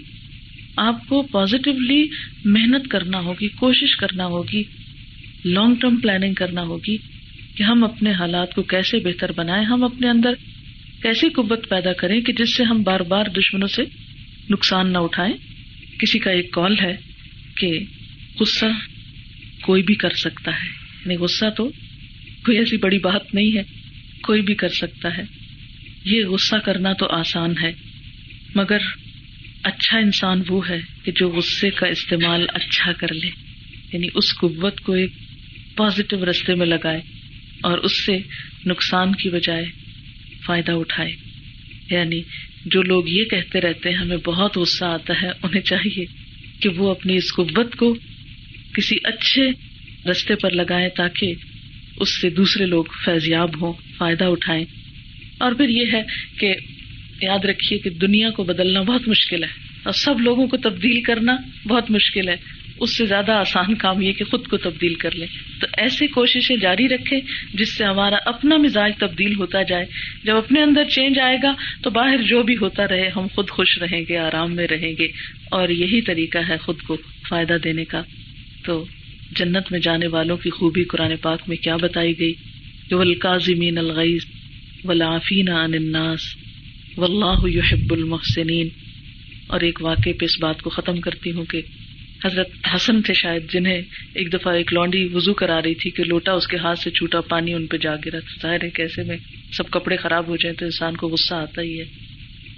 [0.77, 2.09] آپ کو پازیٹیولی
[2.45, 4.63] محنت کرنا ہوگی، کوشش کرنا ہوگی
[5.45, 6.97] لانگ ٹرم پلاننگ کرنا ہوگی
[7.55, 10.33] کہ ہم اپنے حالات کو کیسے بہتر بنائیں، ہم اپنے اندر
[11.03, 13.83] کیسی قوت پیدا کریں کہ جس سے ہم بار بار دشمنوں سے
[14.51, 15.33] نقصان نہ اٹھائیں۔
[15.99, 16.97] کسی کا ایک کال ہے
[17.57, 17.79] کہ
[18.41, 18.67] غصہ
[19.65, 20.69] کوئی بھی کر سکتا ہے۔
[21.05, 21.69] یعنی غصہ تو
[22.47, 23.63] کوئی ایسی بڑی بات نہیں ہے،
[24.23, 25.23] کوئی بھی کر سکتا ہے۔
[26.05, 27.73] یہ غصہ کرنا تو آسان ہے،
[28.55, 28.79] مگر
[29.63, 33.31] اچھا انسان وہ ہے کہ جو غصے کا استعمال اچھا کر لے
[33.93, 35.11] یعنی اس قوت کو ایک
[35.77, 37.01] پازیٹو رستے میں لگائے
[37.63, 38.19] اور اس سے
[38.67, 39.65] نقصان کی بجائے
[40.47, 41.13] فائدہ اٹھائے۔
[41.91, 42.23] یعنی
[42.67, 46.05] جو لوگ یہ کہتے رہتے ہیں، ہمیں بہت غصہ آتا ہے، انہیں چاہیے
[46.61, 47.97] کہ وہ اپنی اس قوت کو
[48.75, 49.51] کسی اچھے
[50.11, 51.35] رستے پر لگائیں تاکہ
[52.01, 54.65] اس سے دوسرے لوگ فیضیاب ہوں، فائدہ اٹھائیں۔
[55.39, 56.03] اور پھر یہ ہے
[56.39, 56.55] کہ
[57.23, 59.49] یاد رکھیے کہ دنیا کو بدلنا بہت مشکل ہے۔
[59.83, 61.37] اور سب لوگوں کو تبدیل کرنا
[61.69, 62.37] بہت مشکل ہے۔
[62.81, 65.27] اس سے زیادہ آسان کام یہ کہ خود کو تبدیل کر لیں۔
[65.61, 67.21] تو ایسی کوششیں جاری رکھے
[67.55, 69.85] جس سے ہمارا اپنا مزاج تبدیل ہوتا جائے۔
[70.25, 73.79] جب اپنے اندر چینج آئے گا تو باہر جو بھی ہوتا رہے، ہم خود خوش
[73.79, 75.09] رہیں گے، آرام میں رہیں گے۔
[75.51, 76.97] اور یہی طریقہ ہے خود کو
[77.29, 78.03] فائدہ دینے کا۔
[78.65, 78.85] تو
[79.37, 82.33] جنت میں جانے والوں کی خوبی قرآن پاک میں کیا بتائی گئی؟
[82.89, 84.21] کہ ولقاظمین الغیز
[84.85, 86.21] ولافین عن الناس
[86.97, 88.69] و اللہ یحب المحسنین۔
[89.47, 91.63] اور ایک واقع پہ اس بات کو ختم کرتی ہوں کہ
[92.25, 93.83] حضرت حسن تھے شاید، جنہیں
[94.15, 97.21] ایک دفعہ ایک لانڈی وزو کرا رہی تھی کہ لوٹا اس کے ہاتھ سے، چھوٹا
[97.21, 99.17] پانی ان پہ جا گرا ظاہر ہے کیسے میں
[99.53, 101.85] سب کپڑے خراب ہو جائیں تو انسان کو غصہ آتا ہی ہے۔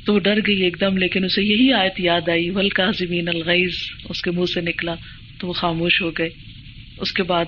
[0.05, 3.29] تو وہ ڈر گئی ایک دم، لیکن اسے یہی آیت یاد آئی ول کا زمین
[3.29, 3.75] الغیز
[4.09, 4.95] اس کے منہ سے نکلا۔
[5.39, 6.29] تو وہ خاموش ہو گئے۔
[6.99, 7.45] اس کے بعد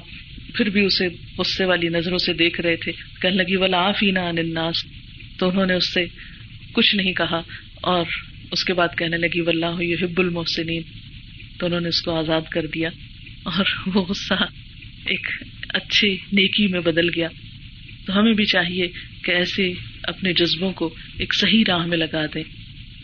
[0.55, 4.85] پھر بھی اسے غصے والی نظروں سے دیکھ رہے تھے۔ کہنے لگی ولا آفی ناس
[5.39, 6.07] تو انہوں نے اس سے
[6.73, 7.43] کچھ نہیں کہا
[7.83, 8.05] اور
[8.53, 10.83] اس کے بعد کہنے لگی ولہ حب المحسنین
[11.59, 12.89] تو انہوں نے اس کو آزاد کر دیا
[13.43, 14.35] اور وہ غصہ
[15.07, 15.27] ایک
[15.69, 17.29] اچھی نیکی میں بدل گیا۔
[18.07, 18.89] تو ہمیں بھی چاہیے
[19.25, 19.73] کہ ایسے
[20.03, 22.43] اپنے جذبوں کو ایک صحیح راہ میں لگا دیں۔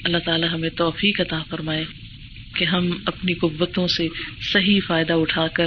[0.05, 1.85] اللہ تعالیٰ ہمیں توفیق عطا فرمائے۔
[2.56, 4.08] کہ ہم اپنی قوتوں سے
[4.52, 5.66] صحیح فائدہ اٹھا کر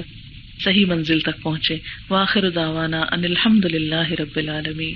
[0.63, 1.75] صحیح منزل تک پہنچے۔
[2.09, 4.95] واخر دعوانا ان الحمد للہ رب العالمین۔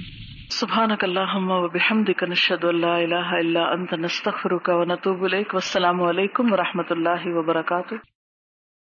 [0.49, 6.53] سبحانک اللہم و بحمدک نشہد اللہ الہ الا انت نستغفرک و نتوب اليك والسلام علیکم
[6.53, 8.10] و رحمۃ اللہ وبرکاتہ۔